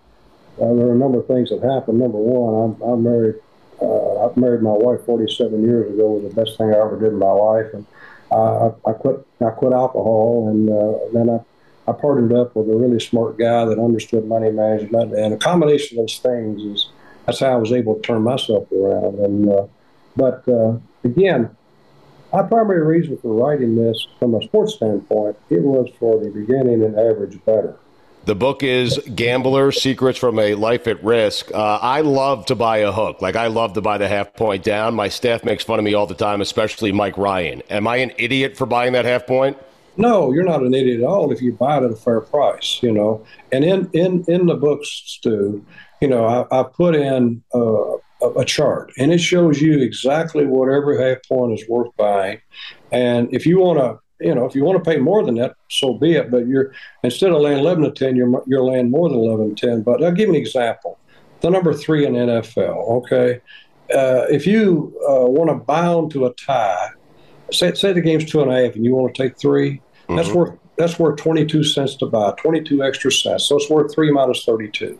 [0.61, 1.99] uh, there were a number of things that happened.
[1.99, 3.37] Number one, I'm, I'm married.
[3.81, 6.17] Uh, I married my wife 47 years ago.
[6.17, 7.85] It was the best thing I ever did in my life, and
[8.35, 9.27] I, I quit.
[9.41, 11.41] I quit alcohol, and uh, then I
[11.89, 15.99] I partnered up with a really smart guy that understood money management, and a combination
[15.99, 16.89] of those things is
[17.27, 19.19] that's how I was able to turn myself around.
[19.21, 19.67] And uh,
[20.17, 21.55] but uh, again,
[22.33, 26.83] my primary reason for writing this from a sports standpoint, it was for the beginning
[26.83, 27.77] and average better.
[28.27, 31.55] The book is Gambler Secrets from a Life at Risk.
[31.55, 33.23] Uh, I love to buy a hook.
[33.23, 34.97] Like, I love to buy the half point down.
[34.97, 37.63] My staff makes fun of me all the time, especially Mike Ryan.
[37.71, 39.57] Am I an idiot for buying that half point?
[39.97, 42.81] No, you're not an idiot at all if you buy it at a fair price,
[42.83, 43.25] you know.
[43.53, 45.65] And in, in, in the books, Stu,
[46.01, 47.95] you know, I, I put in a,
[48.41, 52.41] a, chart and it shows you exactly what every half point is worth buying.
[52.91, 55.57] And if you want to, you know, if you want to pay more than that,
[55.69, 56.31] so be it.
[56.31, 59.67] But you're instead of laying 11 to 10, you're, you're laying more than 11 to
[59.67, 59.83] 10.
[59.83, 60.99] But I'll give you an example.
[61.41, 63.41] The number three in NFL, okay?
[63.95, 66.91] Uh, if you uh, want to bound to a tie,
[67.53, 70.17] say, say the game's two and a half and you want to take 3 mm-hmm.
[70.17, 73.47] that's worth that's worth 22 cents to buy, 22 extra cents.
[73.47, 74.99] So it's worth three minus 32.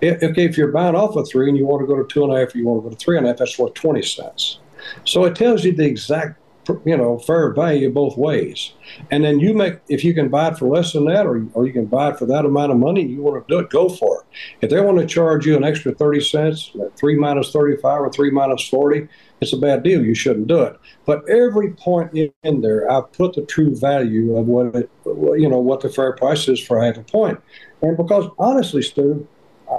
[0.00, 2.24] If, okay, if you're buying off of three and you want to go to two
[2.24, 3.74] and a half, or you want to go to three and a half, that's worth
[3.74, 4.58] 20 cents.
[5.04, 6.38] So it tells you the exact
[6.84, 8.72] you know fair value both ways.
[9.10, 11.66] And then you make if you can buy it for less than that or, or
[11.66, 13.88] you can buy it for that amount of money you want to do it go
[13.88, 14.26] for it.
[14.62, 18.30] If they want to charge you an extra 30 cents 3 minus 35 or 3
[18.30, 19.08] minus 40
[19.40, 20.78] it's a bad deal you shouldn't do it.
[21.04, 25.60] But every point in there i put the true value of what it you know
[25.60, 27.40] what the fair price is for half a point.
[27.82, 29.26] And because honestly stu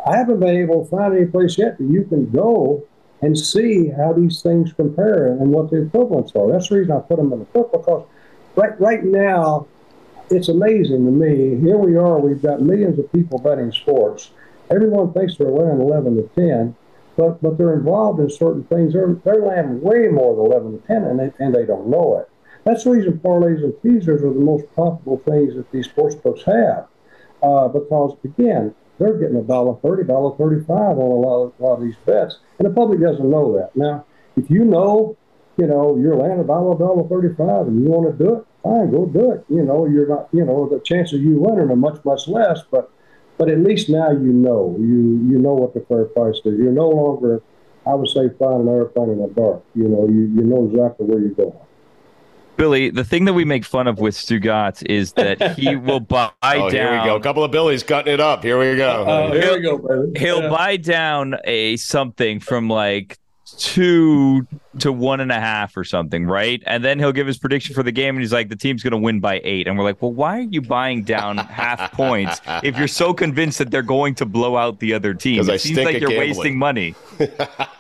[0.08, 2.86] i haven't been able to find any place yet that you can go
[3.26, 6.52] and see how these things compare and what the equivalents are.
[6.52, 8.06] That's the reason I put them in the book because
[8.56, 9.66] right right now
[10.30, 11.60] it's amazing to me.
[11.60, 14.30] Here we are, we've got millions of people betting sports.
[14.70, 16.76] Everyone thinks they're laying 11 to 10,
[17.18, 18.94] but but they're involved in certain things.
[18.94, 22.20] They're they're laying way more than 11 to 10, and they, and they don't know
[22.20, 22.30] it.
[22.64, 26.44] That's the reason parlays and teasers are the most profitable things that these sports books
[26.44, 26.88] have,
[27.42, 31.64] uh, because again, they're getting a dollar thirty, dollar thirty-five on a lot, of, a
[31.64, 33.76] lot of these bets, and the public doesn't know that.
[33.76, 34.06] Now,
[34.38, 35.18] if you know,
[35.58, 38.92] you know, you're laying a dollar, dollar thirty-five, and you want to do it, fine,
[38.92, 39.46] go do it.
[39.50, 42.62] You know, you're not, you know, the chances of you winning are much, much less,
[42.72, 42.92] but,
[43.38, 46.58] but at least now you know, you you know what the fair price is.
[46.58, 47.42] You're no longer,
[47.86, 49.64] I would say, flying an airplane in the dark.
[49.76, 51.65] You know, you you know exactly where you're going.
[52.58, 56.32] Billy, the thing that we make fun of with Stugotz is that he will buy
[56.44, 56.72] oh, down.
[56.72, 57.16] Here we go.
[57.16, 58.44] A couple of Billies cutting it up.
[58.44, 59.06] Here we go.
[59.06, 60.20] Uh, here we go, baby.
[60.20, 60.50] He'll yeah.
[60.50, 63.20] buy down a something from like
[63.58, 64.48] two
[64.80, 66.62] to one and a half or something, right?
[66.66, 68.92] And then he'll give his prediction for the game, and he's like, "The team's going
[68.92, 69.68] to win by eight.
[69.68, 73.60] And we're like, "Well, why are you buying down half points if you're so convinced
[73.60, 75.42] that they're going to blow out the other team?
[75.42, 76.30] It I seems like you're gambling.
[76.30, 76.96] wasting money."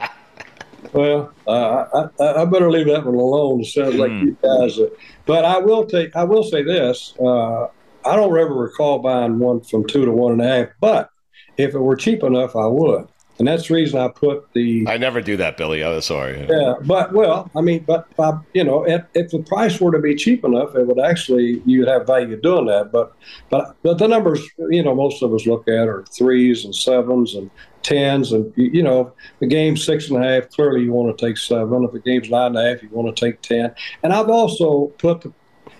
[0.95, 3.59] Well, uh, I, I, better leave that one alone.
[3.59, 4.79] It sounds like you guys.
[4.79, 4.87] Uh,
[5.25, 6.15] but I will take.
[6.15, 7.13] I will say this.
[7.19, 7.65] Uh,
[8.05, 10.69] I don't ever recall buying one from two to one and a half.
[10.79, 11.09] But
[11.57, 13.09] if it were cheap enough, I would.
[13.37, 14.87] And that's the reason I put the.
[14.87, 15.83] I never do that, Billy.
[15.83, 16.47] Oh, sorry.
[16.49, 19.99] Yeah, but well, I mean, but uh, you know, if, if the price were to
[19.99, 22.93] be cheap enough, it would actually you'd have value doing that.
[22.93, 23.13] But
[23.49, 27.35] but but the numbers, you know, most of us look at are threes and sevens
[27.35, 27.51] and
[27.85, 30.49] tens, and you know, the game's six and a half.
[30.49, 31.83] Clearly, you want to take seven.
[31.83, 33.73] If the game's nine and a half, you want to take ten.
[34.01, 35.31] And I've also put the,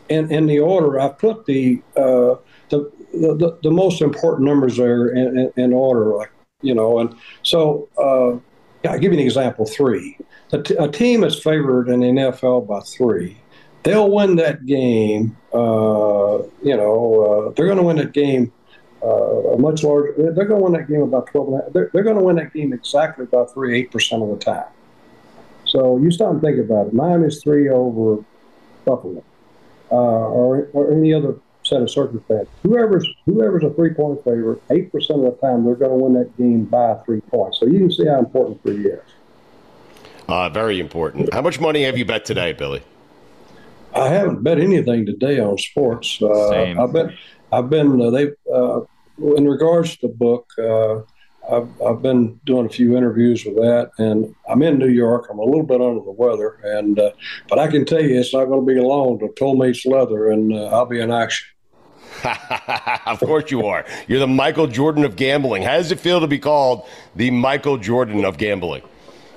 [0.10, 1.00] in in the order.
[1.00, 2.36] I've put the uh,
[2.70, 7.00] the, the the most important numbers there in, in, in order, like you know.
[7.00, 9.66] And so, uh, I'll give you an example.
[9.66, 10.18] Three.
[10.52, 13.38] A, t- a team is favored in the NFL by three.
[13.82, 15.36] They'll win that game.
[15.52, 18.52] Uh, you know, uh, they're going to win that game
[19.06, 20.14] a much larger.
[20.18, 21.74] They're going to win that game about 12.
[21.74, 24.66] They're, they're going to win that game exactly about 3 8% of the time.
[25.66, 26.94] So you stop and think about it.
[26.94, 28.24] Miami's three over
[28.86, 29.24] Buffalo
[29.92, 32.48] uh, or, or any other set of circumstances.
[32.64, 36.14] Whoever's whoever's a three point favorite, eight percent of the time they're going to win
[36.14, 37.60] that game by three points.
[37.60, 39.02] So you can see how important three is.
[40.28, 41.34] Uh, very important.
[41.34, 42.82] How much money have you bet today, Billy?
[43.94, 46.22] I haven't bet anything today on sports.
[46.22, 46.80] Uh, Same.
[46.80, 47.18] I've been,
[47.52, 48.02] I've been.
[48.02, 48.82] Uh, they uh,
[49.18, 51.02] in regards to the book, uh,
[51.50, 55.28] I've, I've been doing a few interviews with that, and I'm in New York.
[55.30, 57.12] I'm a little bit under the weather, and uh,
[57.48, 60.32] but I can tell you it's not going to be long to pull meets leather,
[60.32, 61.48] and uh, I'll be in action.
[63.06, 63.86] of course you are.
[64.08, 65.64] You're the Michael Jordan of gambling.
[65.64, 68.82] How does it feel to be called the Michael Jordan of gambling?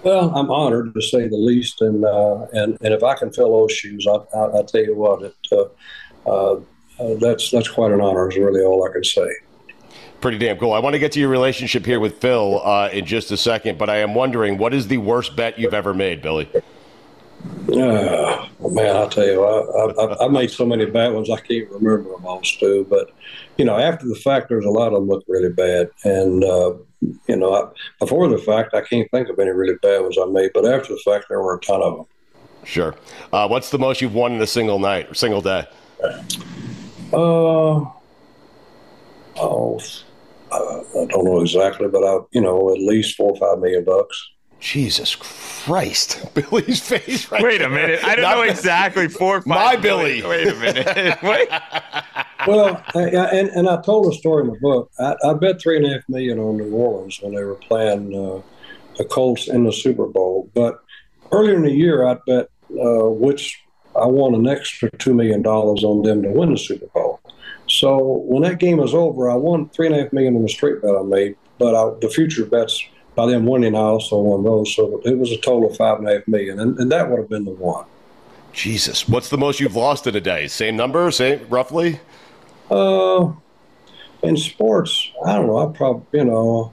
[0.02, 3.52] Well, I'm honored to say the least, and uh, and and if I can fill
[3.52, 6.60] those shoes, I, I, I tell you what, it, uh, uh,
[7.20, 8.30] that's that's quite an honor.
[8.30, 9.28] Is really all I can say.
[10.20, 10.72] Pretty damn cool.
[10.72, 13.78] I want to get to your relationship here with Phil uh, in just a second,
[13.78, 16.50] but I am wondering what is the worst bet you've ever made, Billy?
[17.72, 21.70] Uh, man, I tell you, I, I, I, made so many bad ones I can't
[21.70, 22.84] remember them all, Stu.
[22.88, 23.12] But
[23.56, 26.74] you know, after the fact, there's a lot of them look really bad, and uh,
[27.00, 27.68] you know, I,
[28.00, 30.50] before the fact, I can't think of any really bad ones I made.
[30.52, 32.06] But after the fact, there were a ton of them.
[32.64, 32.96] Sure.
[33.32, 35.66] Uh, what's the most you've won in a single night or single day?
[37.12, 37.84] Uh,
[39.36, 39.78] oh,
[40.52, 44.30] I don't know exactly, but I, you know, at least four or five million bucks.
[44.60, 47.30] Jesus Christ, Billy's face.
[47.30, 47.68] Right Wait there.
[47.68, 49.42] a minute, I don't Not know exactly four.
[49.46, 50.22] My five Billy.
[50.22, 51.22] Wait, wait a minute.
[51.22, 51.48] wait.
[52.46, 54.90] well, I, I, and, and I told a story in the book.
[54.98, 58.14] I, I bet three and a half million on New Orleans when they were playing
[58.14, 58.42] uh,
[58.96, 60.50] the Colts in the Super Bowl.
[60.54, 60.82] But
[61.30, 63.62] earlier in the year, I bet uh, which
[63.96, 67.07] I won an extra two million dollars on them to win the Super Bowl.
[67.68, 70.48] So when that game was over, I won three and a half million on the
[70.48, 71.36] straight bet I made.
[71.58, 74.74] But I, the future bets by them winning, I also won those.
[74.74, 77.18] So it was a total of five and a half million, and, and that would
[77.18, 77.84] have been the one.
[78.52, 80.46] Jesus, what's the most you've lost in a day?
[80.46, 82.00] Same number, same roughly.
[82.70, 83.32] Uh,
[84.22, 85.58] in sports, I don't know.
[85.58, 86.72] I probably, you know,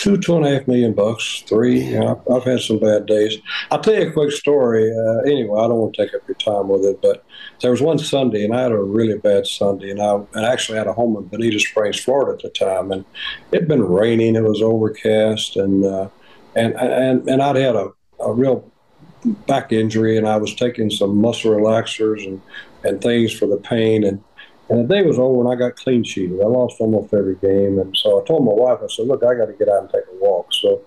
[0.00, 1.80] two, two and a half million bucks, three.
[1.80, 3.36] You know, I've, I've had some bad days.
[3.70, 4.90] I'll tell you a quick story.
[4.90, 7.22] Uh, anyway, I don't want to take up your time with it, but
[7.60, 10.78] there was one Sunday, and I had a really bad Sunday, and I and actually
[10.78, 13.04] had a home in Bonita Springs, Florida at the time, and
[13.52, 14.36] it'd been raining.
[14.36, 16.08] It was overcast, and uh,
[16.56, 18.70] and and and I'd had a, a real
[19.46, 22.40] back injury, and I was taking some muscle relaxers and
[22.84, 24.24] and things for the pain, and
[24.70, 26.40] and the day was over, and I got clean sheeted.
[26.40, 29.34] I lost almost every game, and so I told my wife, I said, "Look, I
[29.34, 30.82] got to get out and take a walk." So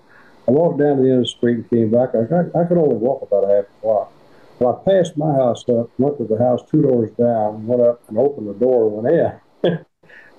[0.48, 2.14] I walked down to the end of the street and came back.
[2.14, 4.12] I, I, I could only walk about a half a block.
[4.58, 8.00] Well, I passed my house up, went to the house two doors down, went up
[8.08, 9.14] and opened the door, and went
[9.62, 9.84] in.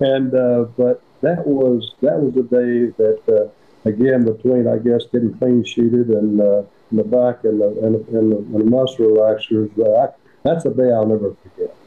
[0.00, 5.06] and uh, but that was that was the day that uh, again between I guess
[5.12, 8.64] getting clean sheeted and uh, in the back and the and, and the, and the
[8.64, 9.70] muscle relaxers.
[9.78, 10.08] Uh, I,
[10.42, 11.85] that's a day I'll never forget.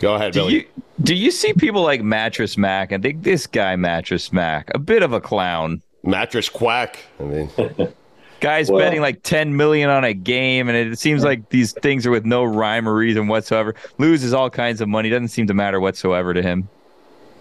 [0.00, 0.54] Go ahead, Do Billy.
[0.54, 0.64] you
[1.02, 5.02] do you see people like Mattress Mac and think this guy Mattress Mac a bit
[5.02, 5.82] of a clown?
[6.02, 6.98] Mattress quack.
[7.20, 7.50] I mean,
[8.40, 12.06] Guys Well- betting like ten million on a game, and it seems like these things
[12.06, 13.74] are with no rhyme or reason whatsoever.
[13.98, 15.08] Loses all kinds of money.
[15.08, 16.68] Doesn't seem to matter whatsoever to him.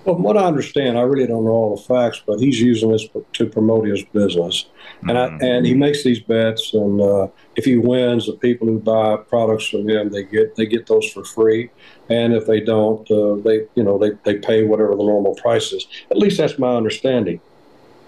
[0.06, 2.91] Well, from what I understand, I really don't know all the facts, but he's using
[2.91, 4.68] this to promote his business,
[5.02, 8.80] and I, and he makes these bets, and uh, if he wins, the people who
[8.80, 11.72] buy products from him they get they get those for free,
[12.10, 15.72] and if they don't, uh, they you know they, they pay whatever the normal price
[15.72, 15.88] is.
[16.12, 17.41] At least that's my understanding.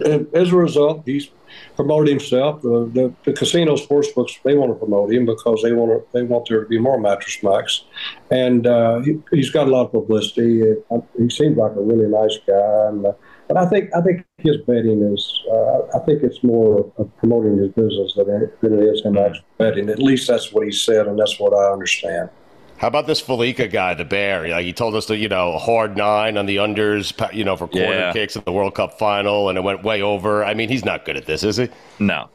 [0.05, 1.29] And as a result, he's
[1.75, 2.61] promoted himself.
[2.61, 6.07] The, the, the casino sports books they want to promote him because they want to
[6.13, 7.85] they want there to be more Mattress Macs,
[8.31, 10.61] and uh, he, he's got a lot of publicity.
[10.91, 13.13] Uh, He seems like a really nice guy, and uh,
[13.47, 17.57] but I think I think his betting is uh, I think it's more of promoting
[17.57, 19.89] his business than it, than it is him actually betting.
[19.89, 22.29] At least that's what he said, and that's what I understand.
[22.77, 24.47] How about this Felica guy, the bear?
[24.47, 27.55] Like he told us to, you know, a hard nine on the unders, you know,
[27.57, 28.13] for corner Yeah.
[28.13, 30.45] kicks at the World Cup final, and it went way over.
[30.45, 31.69] I mean, he's not good at this, is he?
[31.99, 32.29] No.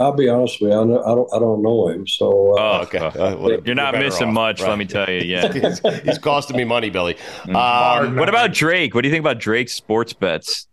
[0.00, 2.60] I'll be honest with you, I, know, I don't I don't know him, so uh,
[2.60, 4.70] Oh, Okay, Uh, well, You're not missing off, much, right?
[4.70, 5.20] let me tell you.
[5.20, 5.52] Yeah.
[5.52, 7.16] he's, he's costing me money, Billy.
[7.44, 8.94] Um, Hard what about Drake?
[8.94, 10.66] What do you think about Drake's sports bets?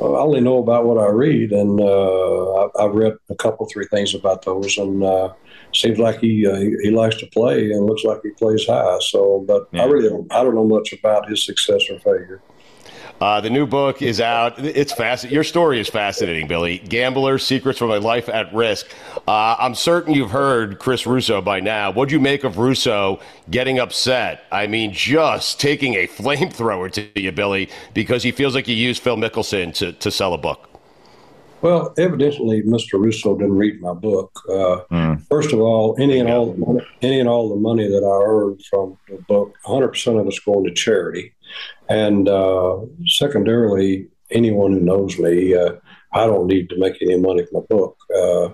[0.00, 3.86] I only know about what I read, and uh, I, I've read a couple, three
[3.90, 5.32] things about those, and uh,
[5.74, 8.98] seems like he, uh, he he likes to play, and looks like he plays high.
[9.00, 12.40] So, but I really don't, I don't know much about his success or failure.
[13.22, 14.58] Uh, the new book is out.
[14.58, 15.32] It's fascinating.
[15.32, 16.78] Your story is fascinating, Billy.
[16.78, 18.88] Gambler Secrets from a Life at Risk.
[19.28, 21.92] Uh, I'm certain you've heard Chris Russo by now.
[21.92, 24.44] What'd you make of Russo getting upset?
[24.50, 29.00] I mean, just taking a flamethrower to you, Billy, because he feels like you used
[29.00, 30.71] Phil Mickelson to, to sell a book.
[31.62, 33.00] Well, evidently, Mr.
[33.00, 34.32] Russo didn't read my book.
[34.50, 34.80] Uh,
[35.28, 38.24] First of all, any and all the money, any and all the money that I
[38.28, 41.32] earned from the book, 100 percent of it's going to charity.
[41.88, 45.74] And uh, secondarily, anyone who knows me, uh,
[46.12, 47.96] I don't need to make any money from a book.
[48.14, 48.48] Uh,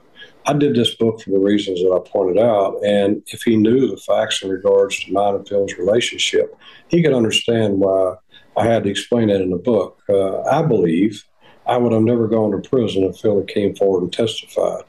[0.44, 3.88] I did this book for the reasons that I pointed out, and if he knew
[3.88, 6.54] the facts in regards to mine and Phil's relationship,
[6.88, 8.16] he could understand why
[8.56, 10.02] I had to explain that in the book.
[10.08, 11.24] Uh, I believe
[11.68, 14.84] I would have never gone to prison if Phil came forward and testified.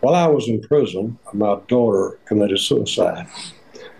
[0.00, 3.26] While I was in prison, my daughter committed suicide.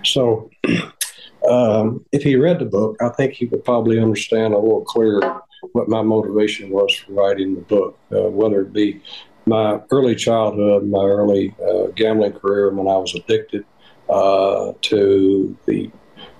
[0.05, 0.51] So,
[1.49, 5.43] um, if he read the book, I think he would probably understand a little clearer
[5.73, 9.03] what my motivation was for writing the book, uh, whether it be
[9.47, 13.65] my early childhood, my early uh, gambling career when I was addicted,
[14.09, 15.91] uh, to the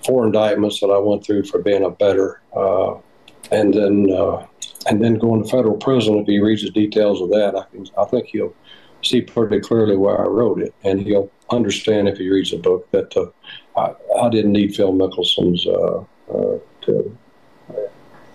[0.05, 2.95] four indictments that I went through for being a better, uh,
[3.51, 4.45] and then uh,
[4.87, 6.15] and then going to federal prison.
[6.17, 8.53] If he reads the details of that, I, can, I think he'll
[9.03, 12.89] see pretty clearly where I wrote it, and he'll understand if he reads the book
[12.91, 13.27] that uh,
[13.79, 16.03] I, I, didn't need Phil Mickelson's uh,
[16.33, 17.17] uh, to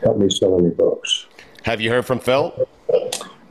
[0.03, 1.27] help me sell any books.
[1.63, 2.69] Have you heard from Phil?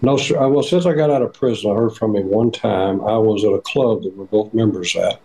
[0.02, 0.48] No, sir.
[0.48, 3.02] Well, since I got out of prison, I heard from him one time.
[3.02, 5.20] I was at a club that we're both members at,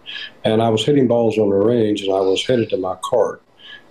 [0.44, 3.42] and I was hitting balls on the range, and I was headed to my cart.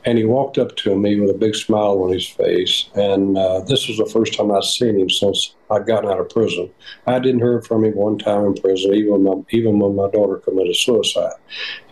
[0.06, 2.90] And he walked up to me with a big smile on his face.
[2.96, 6.30] And uh, this was the first time I'd seen him since I'd gotten out of
[6.30, 6.72] prison.
[7.06, 10.10] I didn't hear from him one time in prison, even when my, even when my
[10.10, 11.34] daughter committed suicide.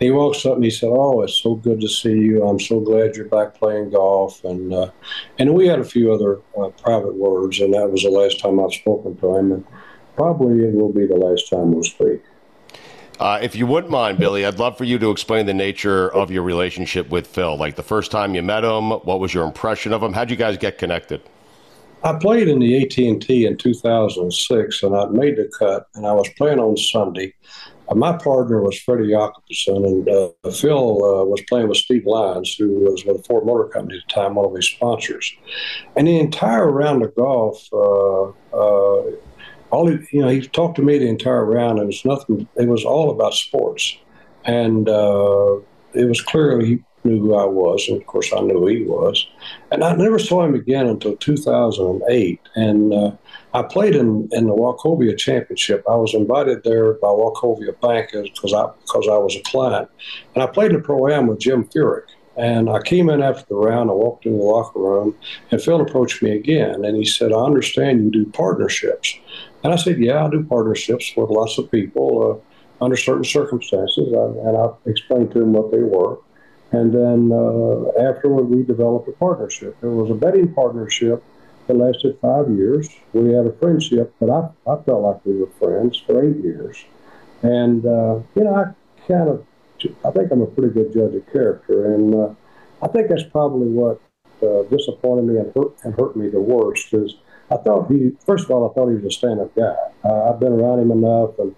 [0.00, 2.46] he walks up and he said, "Oh, it's so good to see you.
[2.46, 4.90] I'm so glad you're back playing golf." And uh,
[5.38, 8.58] and we had a few other uh, private words, and that was the last time
[8.58, 9.52] I've spoken to him.
[9.52, 9.64] And
[10.16, 12.22] probably it will be the last time we'll speak.
[13.18, 16.30] Uh, if you wouldn't mind, Billy, I'd love for you to explain the nature of
[16.30, 17.56] your relationship with Phil.
[17.56, 20.12] Like the first time you met him, what was your impression of him?
[20.12, 21.22] How'd you guys get connected?
[22.04, 26.28] I played in the AT&T in 2006, and I'd made the cut, and I was
[26.36, 27.34] playing on Sunday.
[27.88, 32.54] Uh, my partner was Freddie Jacobson, and uh, Phil uh, was playing with Steve Lyons,
[32.54, 35.34] who was with Ford Motor Company at the time, one of his sponsors.
[35.96, 39.10] And the entire round of golf, uh, uh,
[39.70, 42.48] all he, you know, he talked to me the entire round, and it was nothing.
[42.56, 43.96] It was all about sports,
[44.44, 45.56] and uh,
[45.92, 49.26] it was clear he knew who I was, and of course I knew he was.
[49.70, 53.12] And I never saw him again until 2008, and uh,
[53.54, 55.84] I played in, in the Wachovia Championship.
[55.88, 59.88] I was invited there by Wachovia Bank because I because I was a client,
[60.34, 62.04] and I played in pro am with Jim Furyk.
[62.36, 63.90] And I came in after the round.
[63.90, 65.16] I walked into the locker room,
[65.50, 69.18] and Phil approached me again, and he said, "I understand you do partnerships."
[69.64, 72.42] And I said, yeah, I do partnerships with lots of people
[72.80, 74.08] uh, under certain circumstances.
[74.08, 76.18] and I explained to them what they were.
[76.70, 79.76] And then uh, afterward, we developed a partnership.
[79.82, 81.24] It was a betting partnership
[81.66, 82.88] that lasted five years.
[83.12, 86.84] We had a friendship, but I, I felt like we were friends for eight years.
[87.42, 89.46] And, uh, you know, I kind of,
[90.04, 91.94] I think I'm a pretty good judge of character.
[91.94, 92.28] And uh,
[92.82, 94.00] I think that's probably what
[94.42, 97.16] uh, disappointed me and hurt, and hurt me the worst is–
[97.50, 99.76] I thought he, first of all, I thought he was a stand-up guy.
[100.04, 101.54] Uh, I've been around him enough, and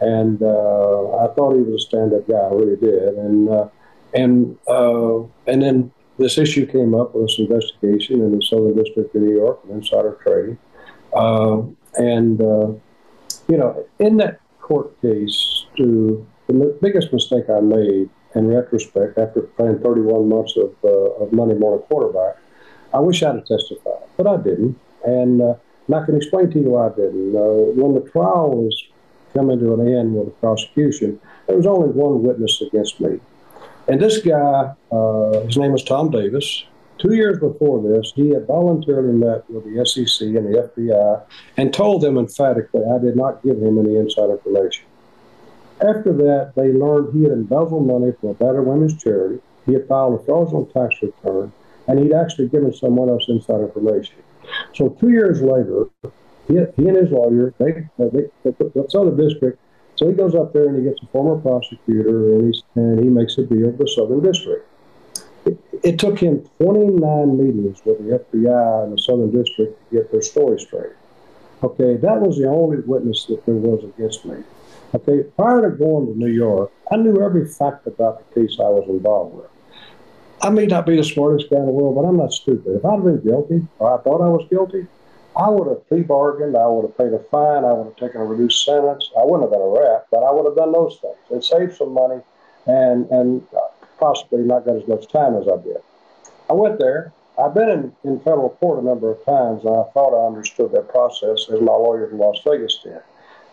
[0.00, 2.36] and uh, I thought he was a stand-up guy.
[2.36, 3.14] I really did.
[3.14, 3.68] And uh,
[4.14, 9.14] and uh, and then this issue came up with this investigation in the Southern District
[9.14, 10.58] of New York of insider trading,
[11.14, 11.62] uh,
[11.94, 12.68] and uh,
[13.48, 19.42] you know, in that court case, to the biggest mistake I made in retrospect, after
[19.42, 22.36] playing 31 months of, of Monday morning quarterback,
[22.92, 24.78] I wish I'd have testified, but I didn't.
[25.04, 25.54] And, uh,
[25.86, 27.36] and I can explain to you why I didn't.
[27.36, 28.84] Uh, when the trial was
[29.34, 33.20] coming to an end with the prosecution, there was only one witness against me.
[33.88, 36.64] And this guy, uh, his name was Tom Davis.
[36.98, 41.22] Two years before this, he had voluntarily met with the SEC and the FBI
[41.56, 44.86] and told them emphatically I did not give him any inside information.
[45.80, 49.88] After that, they learned he had embezzled money from a Battered Women's Charity, he had
[49.88, 51.52] filed a fraudulent tax return,
[51.88, 54.16] and he'd actually given someone else inside information.
[54.74, 55.86] So two years later,
[56.48, 59.58] he, he and his lawyer, they, they, they, the Southern District,
[59.96, 63.08] so he goes up there and he gets a former prosecutor and, he's, and he
[63.08, 64.66] makes a deal with the Southern District.
[65.46, 70.10] It, it took him 29 meetings with the FBI and the Southern District to get
[70.10, 70.92] their story straight.
[71.62, 74.36] Okay, that was the only witness that there was against me.
[74.94, 78.64] Okay, prior to going to New York, I knew every fact about the case I
[78.68, 79.53] was involved with.
[80.44, 82.76] I may not be the smartest guy in the world, but I'm not stupid.
[82.76, 84.86] If I'd been guilty, or I thought I was guilty,
[85.34, 86.54] I would have plea bargained.
[86.54, 87.64] I would have paid a fine.
[87.64, 89.10] I would have taken a reduced sentence.
[89.18, 91.76] I wouldn't have been a rat, but I would have done those things and saved
[91.76, 92.20] some money,
[92.66, 93.42] and and
[93.98, 95.80] possibly not got as much time as I did.
[96.50, 97.14] I went there.
[97.38, 100.72] I've been in, in federal court a number of times, and I thought I understood
[100.72, 103.00] that process as my lawyers in Las Vegas did.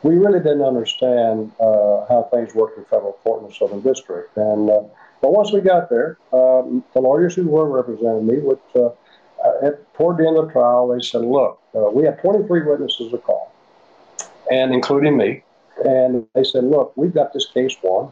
[0.03, 4.35] We really didn't understand uh, how things worked in federal court in the Southern District,
[4.35, 4.81] and uh,
[5.21, 9.67] but once we got there, um, the lawyers who were representing me, would, uh, uh,
[9.67, 13.11] at, toward the end of the trial, they said, look, uh, we have 23 witnesses
[13.11, 13.53] to call,
[14.51, 15.43] and including me.
[15.85, 18.11] And they said, look, we've got this case won.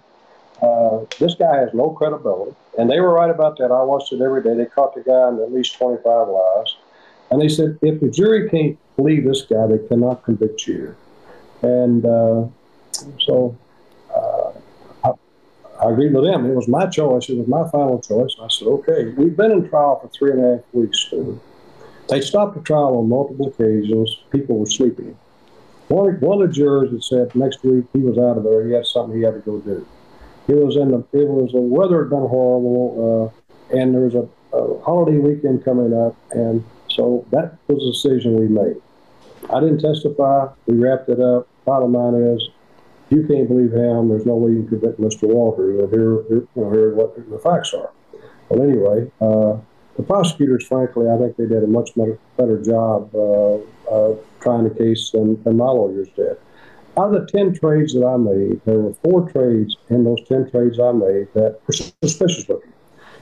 [0.62, 2.56] uh, this guy has no credibility.
[2.78, 3.72] And they were right about that.
[3.72, 4.56] I watched it every day.
[4.56, 6.76] They caught the guy in at least 25 lies.
[7.32, 10.96] And they said, if the jury can't believe this guy, they cannot convict you.
[11.62, 12.48] And uh,
[13.20, 13.58] so
[15.82, 16.46] I agreed with them.
[16.46, 17.30] It was my choice.
[17.30, 18.36] It was my final choice.
[18.42, 19.14] I said, okay.
[19.18, 21.40] We've been in trial for three and a half weeks, Stu.
[22.10, 24.24] They stopped the trial on multiple occasions.
[24.32, 25.18] People were sleeping.
[25.90, 28.68] One, one of the jurors had said next week he was out of there.
[28.68, 29.88] He had something he had to go do.
[30.48, 33.34] It was in the it was the weather had been horrible,
[33.72, 34.28] uh, and there was a,
[34.58, 38.78] a holiday weekend coming up, and so that was a decision we made.
[39.52, 40.48] I didn't testify.
[40.66, 41.48] We wrapped it up.
[41.66, 42.50] Bottom line is,
[43.10, 44.10] you can't believe him.
[44.10, 45.24] There's no way you can convict Mr.
[45.24, 45.80] Walters.
[45.80, 47.92] And here, here, you know, here what the facts are.
[48.50, 49.58] Well, anyway, uh,
[49.98, 53.56] the prosecutors, frankly, I think they did a much better, better job uh,
[53.92, 56.38] uh, trying the case than, than my lawyers did.
[56.98, 60.52] Out of the 10 trades that I made, there were four trades in those 10
[60.52, 62.74] trades I made that were suspicious looking.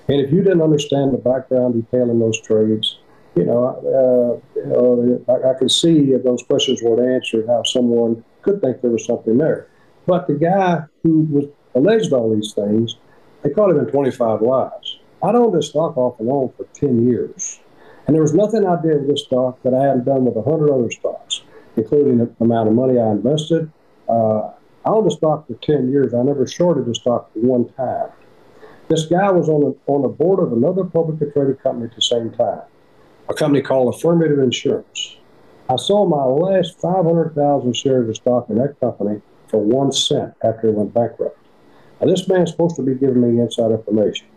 [0.07, 2.97] And if you didn't understand the background detail in those trades,
[3.35, 7.63] you know, uh, you know I, I could see if those questions weren't answered how
[7.63, 9.67] someone could think there was something there.
[10.07, 11.45] But the guy who was
[11.75, 12.95] alleged all these things,
[13.43, 14.97] they caught him in 25 lies.
[15.21, 17.59] I'd owned this stock off and on for 10 years.
[18.07, 20.73] And there was nothing I did with this stock that I hadn't done with 100
[20.73, 21.43] other stocks
[21.77, 23.71] including the amount of money I invested.
[24.09, 24.49] Uh,
[24.85, 26.13] I owned the stock for 10 years.
[26.13, 28.09] I never shorted the stock one time.
[28.89, 32.01] This guy was on the, on the board of another publicly traded company at the
[32.01, 32.61] same time,
[33.29, 35.17] a company called Affirmative Insurance.
[35.69, 40.67] I sold my last 500,000 shares of stock in that company for one cent after
[40.67, 41.37] it went bankrupt.
[41.99, 44.27] Now, this man's supposed to be giving me inside information.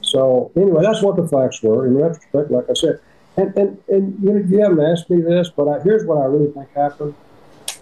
[0.00, 1.86] So, anyway, that's what the facts were.
[1.86, 3.00] In retrospect, like I said,
[3.36, 6.26] and and, and you, know, you haven't asked me this, but I, here's what I
[6.26, 7.14] really think happened.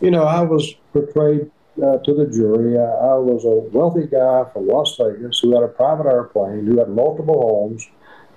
[0.00, 1.50] You know, I was portrayed
[1.82, 2.78] uh, to the jury.
[2.78, 6.78] I, I, was a wealthy guy from Las Vegas who had a private airplane, who
[6.78, 7.86] had multiple homes,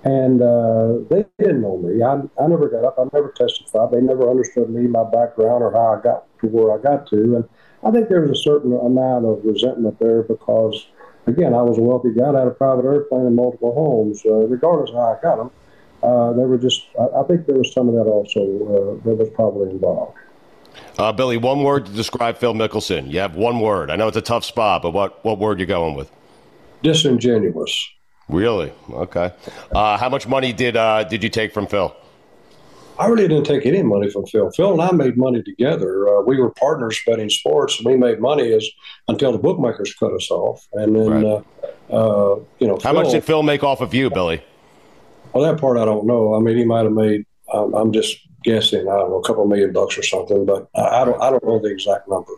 [0.02, 2.02] and uh, they didn't know me.
[2.02, 2.98] I, I never got up.
[2.98, 3.90] I never testified.
[3.92, 7.16] They never understood me, my background, or how I got to where I got to.
[7.16, 7.48] And
[7.84, 10.86] I think there was a certain amount of resentment there because,
[11.26, 12.30] again, I was a wealthy guy.
[12.30, 14.22] I had a private airplane and multiple homes.
[14.24, 15.50] Uh, regardless of how I got them,
[16.02, 19.16] uh, they were just, I, I, think there was some of that also uh, that
[19.16, 20.16] was probably involved.
[20.98, 23.10] Uh, Billy, one word to describe Phil Mickelson.
[23.10, 23.90] You have one word.
[23.90, 26.10] I know it's a tough spot, but what, what word you going with?
[26.82, 27.90] Disingenuous.
[28.28, 28.72] Really?
[28.90, 29.32] Okay.
[29.74, 31.94] Uh, how much money did uh, did you take from Phil?
[32.98, 34.50] I really didn't take any money from Phil.
[34.52, 36.08] Phil and I made money together.
[36.08, 38.68] Uh, we were partners betting sports, and we made money as
[39.08, 40.66] until the bookmakers cut us off.
[40.74, 41.24] And then, right.
[41.90, 44.42] uh, uh, you know, how Phil, much did Phil make off of you, Billy?
[45.32, 46.34] Well, that part I don't know.
[46.34, 47.26] I mean, he might have made.
[47.52, 48.88] Um, I'm just guessing.
[48.88, 51.20] I don't know, a couple million bucks or something, but I, I don't.
[51.20, 52.32] I don't know the exact number.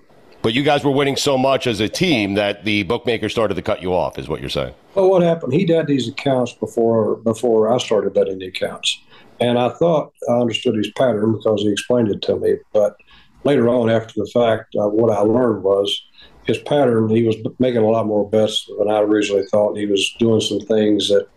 [0.47, 3.63] But you guys were winning so much as a team that the bookmaker started to
[3.63, 4.75] cut you off, is what you're saying.
[4.95, 5.53] Well, what happened?
[5.53, 8.99] He had these accounts before before I started betting the accounts,
[9.41, 12.57] and I thought I understood his pattern because he explained it to me.
[12.72, 12.97] But
[13.45, 16.03] later on, after the fact, uh, what I learned was
[16.45, 17.09] his pattern.
[17.09, 19.76] He was making a lot more bets than I originally thought.
[19.76, 21.28] He was doing some things that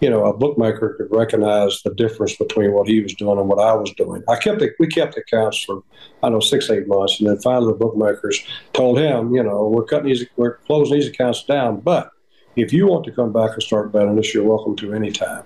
[0.00, 3.58] you know, a bookmaker could recognize the difference between what he was doing and what
[3.58, 4.22] I was doing.
[4.28, 5.82] I kept it, we kept accounts for,
[6.22, 7.18] I don't know, six, eight months.
[7.18, 8.40] And then finally the bookmakers
[8.72, 11.80] told him, you know, we're cutting these, we're closing these accounts down.
[11.80, 12.10] But
[12.54, 15.42] if you want to come back and start betting this, you're welcome to any time.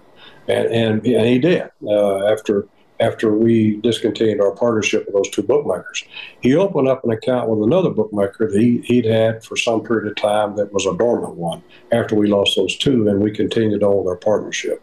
[0.49, 2.67] And, and, and he did uh, after
[3.03, 6.05] after we discontinued our partnership with those two bookmakers.
[6.41, 10.09] He opened up an account with another bookmaker that he, he'd had for some period
[10.09, 13.83] of time that was a dormant one after we lost those two, and we continued
[13.83, 14.81] on with our partnership.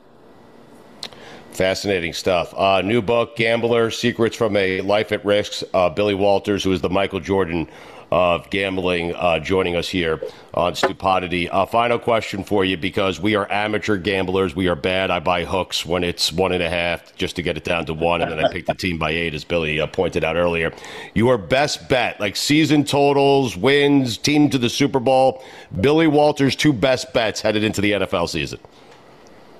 [1.51, 2.53] Fascinating stuff.
[2.55, 5.63] Uh, new book, Gambler Secrets from a Life at Risk.
[5.73, 7.67] Uh, Billy Walters, who is the Michael Jordan
[8.11, 10.21] of gambling uh, joining us here
[10.53, 11.47] on Stupidity.
[11.51, 14.55] A final question for you because we are amateur gamblers.
[14.55, 15.11] We are bad.
[15.11, 17.93] I buy hooks when it's one and a half just to get it down to
[17.93, 20.73] one, and then I pick the team by eight, as Billy uh, pointed out earlier.
[21.13, 25.43] Your best bet, like season totals, wins, team to the Super Bowl.
[25.79, 28.59] Billy Walters' two best bets headed into the NFL season.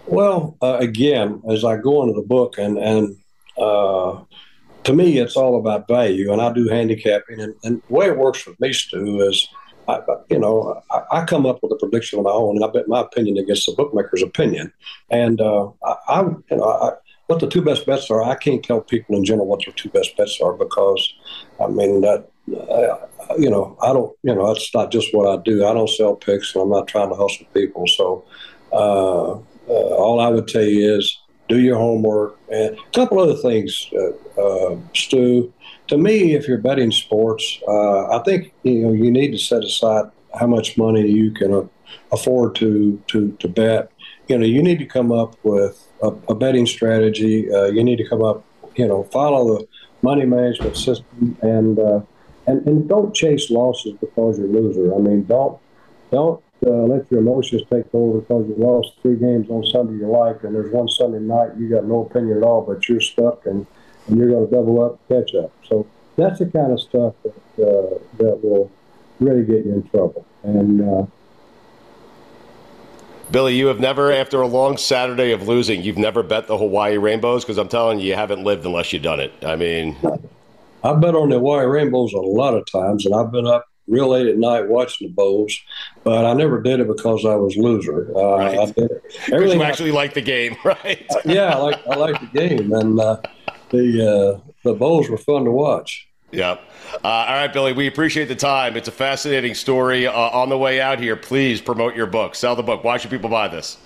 [0.08, 3.16] Well, uh, again, as I go into the book and and
[3.60, 4.22] uh,
[4.84, 7.40] to me, it's all about value, and I do handicapping.
[7.40, 9.48] And, and the way it works with me, Stu, is
[9.88, 12.70] I, you know I, I, come up with a prediction of my own, and I
[12.70, 14.72] bet my opinion against the bookmaker's opinion.
[15.10, 16.92] And uh, I, I, you know, I,
[17.28, 19.90] what the two best bets are, I can't tell people in general what their two
[19.90, 21.14] best bets are because,
[21.60, 22.30] I mean that.
[22.50, 22.98] Uh,
[23.38, 24.18] you know, I don't.
[24.24, 25.64] You know, that's not just what I do.
[25.64, 27.86] I don't sell picks, and I'm not trying to hustle people.
[27.86, 28.26] So,
[28.72, 31.16] uh, uh all I would tell you is
[31.50, 35.52] do your homework, and a couple other things, uh, uh, Stu.
[35.88, 39.64] To me, if you're betting sports, uh, I think you know you need to set
[39.64, 40.06] aside
[40.40, 41.70] how much money you can
[42.12, 43.92] afford to to to bet.
[44.28, 47.52] You know, you need to come up with a, a betting strategy.
[47.52, 48.46] Uh, you need to come up,
[48.76, 49.68] you know, follow the
[50.04, 52.02] money management system and uh,
[52.46, 54.94] and and don't chase losses because you're a loser.
[54.94, 55.60] I mean, don't
[56.12, 60.08] don't uh, let your emotions take over because you lost three games on Sunday you
[60.08, 63.46] like, and there's one Sunday night you got no opinion at all, but you're stuck
[63.46, 63.66] and,
[64.08, 65.52] and you're going to double up, catch up.
[65.68, 68.72] So that's the kind of stuff that uh, that will
[69.20, 70.26] really get you in trouble.
[70.44, 71.06] And uh,
[73.32, 76.98] Billy, you have never, after a long Saturday of losing, you've never bet the Hawaii
[76.98, 79.32] Rainbows because I'm telling you, you haven't lived unless you've done it.
[79.44, 79.96] I mean,
[80.84, 84.10] I've bet on the Hawaii Rainbows a lot of times, and I've been up real
[84.10, 85.60] late at night watching the bowls,
[86.04, 88.16] but I never did it because I was loser.
[88.16, 88.60] Uh, right.
[88.60, 89.04] I did it.
[89.26, 91.06] Because you actually like the game, right?
[91.26, 93.18] yeah, I like I like the game, and uh,
[93.72, 96.08] the uh, the Bows were fun to watch.
[96.32, 96.62] Yep.
[97.04, 98.78] Uh, all right, Billy, we appreciate the time.
[98.78, 100.06] It's a fascinating story.
[100.06, 102.36] Uh, on the way out here, please promote your book.
[102.36, 102.84] Sell the book.
[102.84, 103.78] Why should people buy this?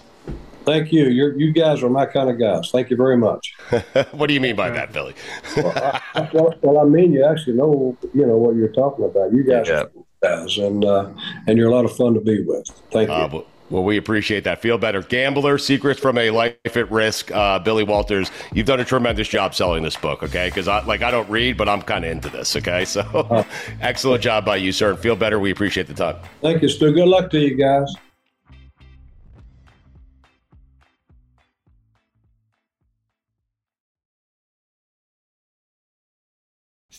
[0.65, 1.05] Thank you.
[1.05, 2.71] you you guys are my kind of guys.
[2.71, 3.53] Thank you very much.
[4.11, 5.15] what do you mean by that, Billy?
[5.57, 5.73] well,
[6.15, 9.33] I, well, well, I mean, you actually know, you know what you're talking about.
[9.33, 9.83] You guys yeah.
[9.83, 9.91] are
[10.21, 11.09] guys, and uh,
[11.47, 12.67] and you're a lot of fun to be with.
[12.91, 13.15] Thank you.
[13.15, 14.61] Uh, well, we appreciate that.
[14.61, 15.01] Feel better.
[15.01, 17.31] Gambler, Secrets from a Life at Risk.
[17.31, 20.47] Uh, Billy Walters, you've done a tremendous job selling this book, okay?
[20.47, 22.85] Because I like I don't read, but I'm kind of into this, okay?
[22.85, 23.43] So uh,
[23.81, 24.91] excellent job by you, sir.
[24.91, 25.39] And feel better.
[25.39, 26.17] We appreciate the time.
[26.41, 26.93] Thank you, Stu.
[26.93, 27.91] Good luck to you guys.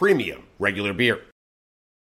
[0.00, 1.29] premium regular beer.